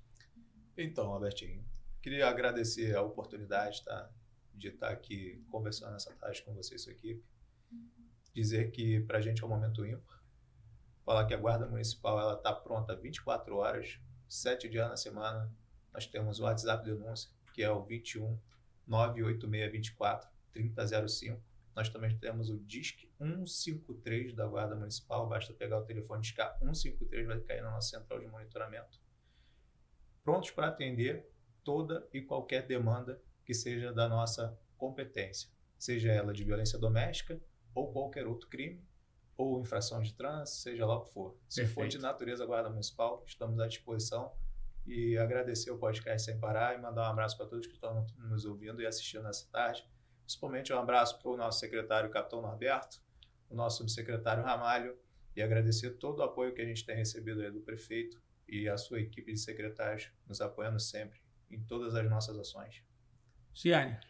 Então, 0.79 1.13
Albertinho, 1.13 1.61
queria 2.01 2.29
agradecer 2.29 2.95
a 2.95 3.03
oportunidade 3.03 3.85
tá, 3.85 4.09
de 4.55 4.69
estar 4.69 4.91
aqui 4.91 5.45
conversando 5.51 5.97
essa 5.97 6.15
tarde 6.15 6.41
com 6.45 6.55
você 6.55 6.77
e 6.77 6.79
sua 6.79 6.93
equipe. 6.93 7.21
Dizer 8.33 8.71
que 8.71 9.01
para 9.01 9.19
a 9.19 9.21
gente 9.21 9.43
é 9.43 9.45
um 9.45 9.49
momento 9.49 9.85
ímpar. 9.85 10.23
Falar 11.05 11.27
que 11.27 11.35
a 11.35 11.37
Guarda 11.37 11.67
Municipal 11.67 12.21
ela 12.21 12.35
está 12.35 12.55
pronta 12.55 12.95
24 12.95 13.57
horas, 13.57 13.99
7 14.29 14.69
dias 14.69 14.89
na 14.89 14.97
semana. 14.97 15.53
Nós 15.93 16.07
temos 16.07 16.39
o 16.39 16.45
WhatsApp 16.45 16.85
denúncia, 16.85 17.29
que 17.53 17.65
é 17.65 17.71
o 17.73 17.83
21 17.83 18.39
98624 18.87 20.31
3005. 20.53 21.43
Nós 21.75 21.89
também 21.89 22.17
temos 22.19 22.51
o 22.51 22.59
DISC 22.59 23.09
153 23.19 24.35
da 24.35 24.47
Guarda 24.47 24.77
Municipal. 24.77 25.29
Basta 25.29 25.53
pegar 25.55 25.79
o 25.79 25.85
telefone 25.85 26.21
e 26.21 26.23
discar 26.23 26.59
153, 26.59 27.27
vai 27.27 27.41
cair 27.41 27.63
na 27.63 27.71
nossa 27.71 27.99
central 27.99 28.21
de 28.21 28.27
monitoramento 28.27 29.01
prontos 30.23 30.51
para 30.51 30.69
atender 30.69 31.29
toda 31.65 32.07
e 32.13 32.23
qualquer 32.23 32.67
demanda 32.67 33.21
que 33.45 33.55
seja 33.55 33.93
da 33.93 34.09
nossa 34.09 34.59
competência, 34.77 35.49
seja 35.79 36.11
ela 36.11 36.33
de 36.33 36.45
violência 36.45 36.79
doméstica 36.79 37.41
ou 37.75 37.93
qualquer 37.93 38.27
outro 38.27 38.49
crime 38.49 38.85
ou 39.37 39.61
infração 39.61 40.01
de 40.01 40.15
trânsito, 40.15 40.59
seja 40.59 40.87
lá 40.87 40.97
o 40.97 41.05
que 41.05 41.13
for. 41.13 41.37
Se 41.49 41.63
for 41.63 41.83
Perfeito. 41.83 41.91
de 41.93 41.99
natureza 41.99 42.47
guarda 42.47 42.69
municipal, 42.69 43.25
estamos 43.27 43.59
à 43.59 43.67
disposição 43.67 44.33
e 44.87 45.17
agradecer 45.17 45.71
o 45.71 45.79
podcast 45.79 46.31
sem 46.31 46.39
parar 46.39 46.77
e 46.77 46.81
mandar 46.81 47.03
um 47.03 47.13
abraço 47.13 47.37
para 47.37 47.47
todos 47.47 47.67
que 47.67 47.75
estão 47.75 48.07
nos 48.19 48.45
ouvindo 48.45 48.83
e 48.83 48.87
assistindo 48.87 49.23
nessa 49.23 49.49
tarde. 49.51 49.89
Principalmente 50.33 50.73
um 50.73 50.79
abraço 50.79 51.19
para 51.19 51.31
o 51.31 51.37
nosso 51.37 51.61
secretário, 51.61 52.09
Capitão 52.09 52.41
Norberto, 52.41 53.03
o 53.51 53.55
nosso 53.55 53.77
subsecretário 53.79 54.43
Ramalho 54.43 54.99
e 55.37 55.43
agradecer 55.43 55.99
todo 55.99 56.21
o 56.21 56.23
apoio 56.23 56.55
que 56.55 56.63
a 56.63 56.65
gente 56.65 56.87
tem 56.87 56.97
recebido 56.97 57.43
aí 57.43 57.51
do 57.51 57.61
prefeito 57.61 58.19
e 58.49 58.67
a 58.67 58.79
sua 58.79 58.99
equipe 58.99 59.31
de 59.31 59.39
secretários 59.39 60.11
nos 60.27 60.41
apoiando 60.41 60.81
sempre 60.81 61.21
em 61.51 61.63
todas 61.63 61.95
as 61.95 62.09
nossas 62.09 62.39
ações. 62.39 62.83
Ciane, 63.53 64.01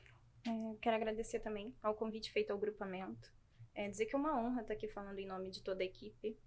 É, 0.47 0.77
quero 0.81 0.95
agradecer 0.95 1.41
também 1.41 1.75
ao 1.83 1.93
convite 1.97 2.31
feito 2.31 2.53
ao 2.53 2.59
grupamento. 2.59 3.35
É, 3.75 3.89
dizer 3.89 4.07
que 4.07 4.15
é 4.15 4.19
uma 4.19 4.41
honra 4.41 4.63
estar 4.63 4.75
aqui 4.75 4.87
falando 4.87 5.19
em 5.19 5.27
nome 5.27 5.51
de 5.51 5.61
toda 5.61 5.83
a 5.83 5.87
equipe. 5.87 6.39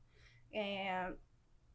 É, 0.54 1.14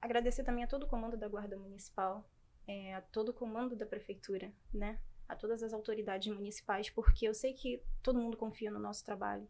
agradecer 0.00 0.42
também 0.42 0.64
a 0.64 0.66
todo 0.66 0.84
o 0.84 0.88
comando 0.88 1.18
da 1.18 1.28
Guarda 1.28 1.58
Municipal, 1.58 2.26
é, 2.66 2.94
a 2.94 3.02
todo 3.02 3.28
o 3.28 3.34
comando 3.34 3.76
da 3.76 3.84
Prefeitura, 3.84 4.50
né? 4.72 4.98
A 5.30 5.36
todas 5.36 5.62
as 5.62 5.72
autoridades 5.72 6.34
municipais, 6.34 6.90
porque 6.90 7.28
eu 7.28 7.32
sei 7.32 7.54
que 7.54 7.80
todo 8.02 8.18
mundo 8.18 8.36
confia 8.36 8.68
no 8.68 8.80
nosso 8.80 9.04
trabalho. 9.04 9.48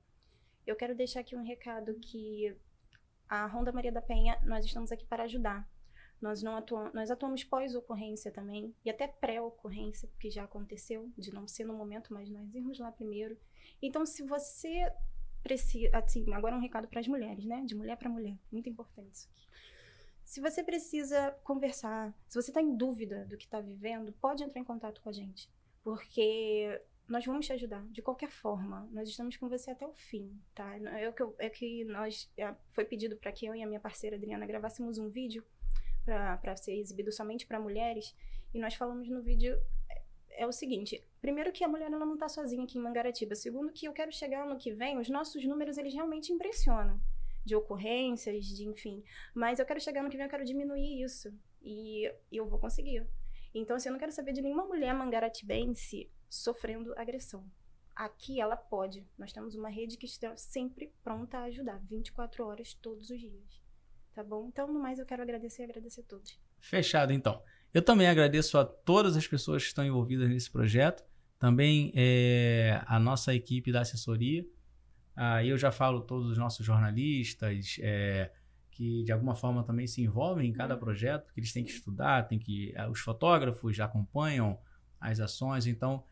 Eu 0.66 0.76
quero 0.76 0.94
deixar 0.94 1.20
aqui 1.20 1.34
um 1.34 1.42
recado 1.42 1.94
que 1.94 2.54
a 3.26 3.46
Ronda 3.46 3.72
Maria 3.72 3.90
da 3.90 4.02
Penha, 4.02 4.38
nós 4.44 4.62
estamos 4.64 4.92
aqui 4.92 5.06
para 5.06 5.22
ajudar. 5.22 5.66
Nós 6.20 6.42
não 6.42 6.54
atuamos, 6.54 6.92
nós 6.92 7.10
atuamos 7.10 7.42
pós-ocorrência 7.42 8.30
também 8.30 8.74
e 8.84 8.90
até 8.90 9.08
pré-ocorrência, 9.08 10.06
porque 10.08 10.28
já 10.28 10.44
aconteceu 10.44 11.10
de 11.16 11.32
não 11.32 11.48
ser 11.48 11.64
no 11.64 11.72
momento, 11.72 12.12
mas 12.12 12.28
nós 12.28 12.54
irmos 12.54 12.78
lá 12.78 12.92
primeiro. 12.92 13.38
Então, 13.80 14.04
se 14.04 14.22
você 14.22 14.92
precisa, 15.42 15.96
assim, 15.96 16.30
agora 16.34 16.54
um 16.54 16.60
recado 16.60 16.88
para 16.88 17.00
as 17.00 17.08
mulheres, 17.08 17.46
né? 17.46 17.64
De 17.64 17.74
mulher 17.74 17.96
para 17.96 18.10
mulher, 18.10 18.36
muito 18.52 18.68
importante 18.68 19.14
isso 19.14 19.28
aqui. 19.32 19.46
Se 20.24 20.40
você 20.40 20.62
precisa 20.62 21.32
conversar, 21.42 22.14
se 22.28 22.40
você 22.40 22.50
está 22.50 22.60
em 22.60 22.76
dúvida 22.76 23.24
do 23.24 23.38
que 23.38 23.46
está 23.46 23.60
vivendo, 23.60 24.12
pode 24.12 24.44
entrar 24.44 24.60
em 24.60 24.64
contato 24.64 25.00
com 25.00 25.08
a 25.08 25.12
gente, 25.12 25.50
porque 25.82 26.80
nós 27.08 27.24
vamos 27.26 27.46
te 27.46 27.52
ajudar 27.52 27.84
de 27.88 28.02
qualquer 28.02 28.30
forma. 28.30 28.88
Nós 28.92 29.08
estamos 29.08 29.36
com 29.36 29.48
você 29.48 29.70
até 29.70 29.86
o 29.86 29.92
fim, 29.92 30.40
tá? 30.54 30.76
É 30.98 31.10
que, 31.12 31.22
eu- 31.22 31.34
é 31.38 31.50
que 31.50 31.84
nós 31.84 32.30
é, 32.36 32.54
foi 32.70 32.84
pedido 32.84 33.16
para 33.16 33.32
que 33.32 33.46
eu 33.46 33.54
e 33.54 33.62
a 33.62 33.66
minha 33.66 33.80
parceira 33.80 34.16
Adriana 34.16 34.46
gravássemos 34.46 34.98
um 34.98 35.08
vídeo 35.08 35.44
para 36.04 36.56
ser 36.56 36.74
exibido 36.78 37.12
somente 37.12 37.46
para 37.46 37.60
mulheres 37.60 38.14
e 38.54 38.58
nós 38.58 38.74
falamos 38.74 39.08
no 39.08 39.22
vídeo 39.22 39.60
é 40.30 40.46
o 40.46 40.52
seguinte: 40.52 41.04
primeiro 41.20 41.52
que 41.52 41.64
a 41.64 41.68
mulher 41.68 41.90
não 41.90 42.14
está 42.14 42.28
sozinha 42.28 42.64
aqui 42.64 42.78
em 42.78 42.80
Mangaratiba. 42.82 43.34
Segundo 43.34 43.72
que 43.72 43.86
eu 43.86 43.92
quero 43.92 44.12
chegar 44.12 44.44
ano 44.46 44.56
que 44.56 44.72
vem, 44.72 44.98
os 44.98 45.08
nossos 45.08 45.44
números 45.44 45.76
eles 45.78 45.92
realmente 45.92 46.32
impressionam 46.32 47.00
de 47.44 47.54
ocorrências, 47.56 48.46
de 48.46 48.66
enfim. 48.68 49.02
Mas 49.34 49.58
eu 49.58 49.66
quero 49.66 49.80
chegar 49.80 50.00
ano 50.00 50.10
que 50.10 50.16
vem, 50.16 50.26
eu 50.26 50.30
quero 50.30 50.44
diminuir 50.44 51.02
isso 51.02 51.32
e 51.62 52.10
eu 52.30 52.46
vou 52.46 52.58
conseguir. 52.58 53.04
Então, 53.54 53.76
assim, 53.76 53.88
eu 53.88 53.92
não 53.92 53.98
quero 53.98 54.12
saber 54.12 54.32
de 54.32 54.42
nenhuma 54.42 54.64
mulher 54.64 54.94
mangaratibense 54.94 56.10
sofrendo 56.28 56.94
agressão. 56.96 57.44
Aqui 57.94 58.40
ela 58.40 58.56
pode. 58.56 59.06
Nós 59.18 59.32
temos 59.32 59.54
uma 59.54 59.68
rede 59.68 59.96
que 59.96 60.06
está 60.06 60.36
sempre 60.36 60.92
pronta 61.02 61.38
a 61.38 61.44
ajudar, 61.44 61.80
24 61.88 62.44
horas 62.46 62.74
todos 62.74 63.10
os 63.10 63.20
dias. 63.20 63.60
Tá 64.14 64.22
bom? 64.22 64.46
Então, 64.48 64.72
no 64.72 64.80
mais, 64.80 64.98
eu 64.98 65.06
quero 65.06 65.22
agradecer 65.22 65.62
e 65.62 65.64
agradecer 65.64 66.00
a 66.00 66.04
todos. 66.04 66.38
Fechado, 66.58 67.12
então. 67.12 67.42
Eu 67.72 67.82
também 67.82 68.08
agradeço 68.08 68.58
a 68.58 68.64
todas 68.64 69.16
as 69.16 69.26
pessoas 69.26 69.62
que 69.62 69.68
estão 69.68 69.84
envolvidas 69.84 70.28
nesse 70.28 70.50
projeto, 70.50 71.04
também 71.38 71.92
é, 71.94 72.82
a 72.86 72.98
nossa 72.98 73.34
equipe 73.34 73.70
da 73.70 73.80
assessoria. 73.80 74.44
Aí 75.14 75.48
eu 75.48 75.58
já 75.58 75.70
falo 75.70 76.00
todos 76.00 76.30
os 76.30 76.38
nossos 76.38 76.64
jornalistas, 76.64 77.76
é, 77.80 78.32
que 78.80 79.04
de 79.04 79.12
alguma 79.12 79.34
forma 79.34 79.62
também 79.62 79.86
se 79.86 80.00
envolvem 80.00 80.48
em 80.48 80.54
cada 80.54 80.72
uhum. 80.72 80.80
projeto, 80.80 81.24
porque 81.24 81.38
eles 81.38 81.52
têm 81.52 81.62
que 81.62 81.70
estudar, 81.70 82.26
tem 82.26 82.38
que 82.38 82.72
eh, 82.74 82.88
os 82.88 83.00
fotógrafos 83.00 83.76
já 83.76 83.84
acompanham 83.84 84.58
as 84.98 85.20
ações, 85.20 85.66
então 85.66 86.02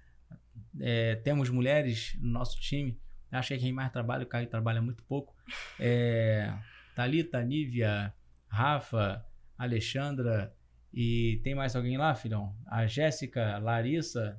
é, 0.78 1.16
temos 1.16 1.48
mulheres 1.48 2.14
no 2.20 2.28
nosso 2.28 2.60
time. 2.60 3.00
Acho 3.32 3.54
que 3.54 3.60
quem 3.60 3.72
mais 3.72 3.90
trabalha, 3.90 4.24
o 4.24 4.26
Caio 4.26 4.46
trabalha 4.48 4.82
muito 4.82 5.02
pouco. 5.04 5.34
É, 5.80 6.54
Thalita, 6.94 7.42
Nívia, 7.42 8.12
Rafa, 8.46 9.24
Alexandra 9.56 10.54
e 10.92 11.40
tem 11.42 11.54
mais 11.54 11.74
alguém 11.74 11.96
lá, 11.96 12.14
filhão? 12.14 12.54
A 12.66 12.86
Jéssica, 12.86 13.56
Larissa 13.56 14.38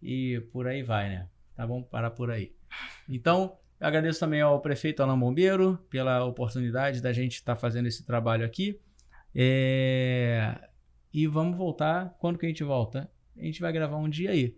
e 0.00 0.40
por 0.50 0.66
aí 0.66 0.82
vai, 0.82 1.10
né? 1.10 1.28
Tá 1.54 1.66
bom? 1.66 1.82
Parar 1.82 2.12
por 2.12 2.30
aí. 2.30 2.56
Então, 3.06 3.58
eu 3.80 3.86
agradeço 3.86 4.20
também 4.20 4.42
ao 4.42 4.60
prefeito 4.60 5.02
Alain 5.02 5.18
Bombeiro 5.18 5.78
pela 5.88 6.22
oportunidade 6.24 7.00
da 7.00 7.12
gente 7.12 7.36
estar 7.36 7.54
tá 7.54 7.60
fazendo 7.60 7.86
esse 7.86 8.04
trabalho 8.04 8.44
aqui. 8.44 8.78
É... 9.34 10.54
E 11.12 11.26
vamos 11.26 11.56
voltar. 11.56 12.14
Quando 12.18 12.38
que 12.38 12.44
a 12.44 12.48
gente 12.48 12.62
volta? 12.62 13.10
A 13.36 13.42
gente 13.42 13.60
vai 13.60 13.72
gravar 13.72 13.96
um 13.96 14.08
dia 14.08 14.30
aí. 14.30 14.54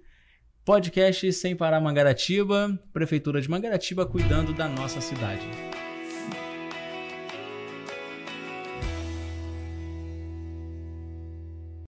Podcast 0.64 1.32
Sem 1.32 1.54
Parar 1.54 1.80
Mangaratiba, 1.80 2.78
Prefeitura 2.92 3.40
de 3.40 3.48
Mangaratiba 3.48 4.04
cuidando 4.04 4.52
da 4.52 4.68
nossa 4.68 5.00
cidade. 5.00 5.71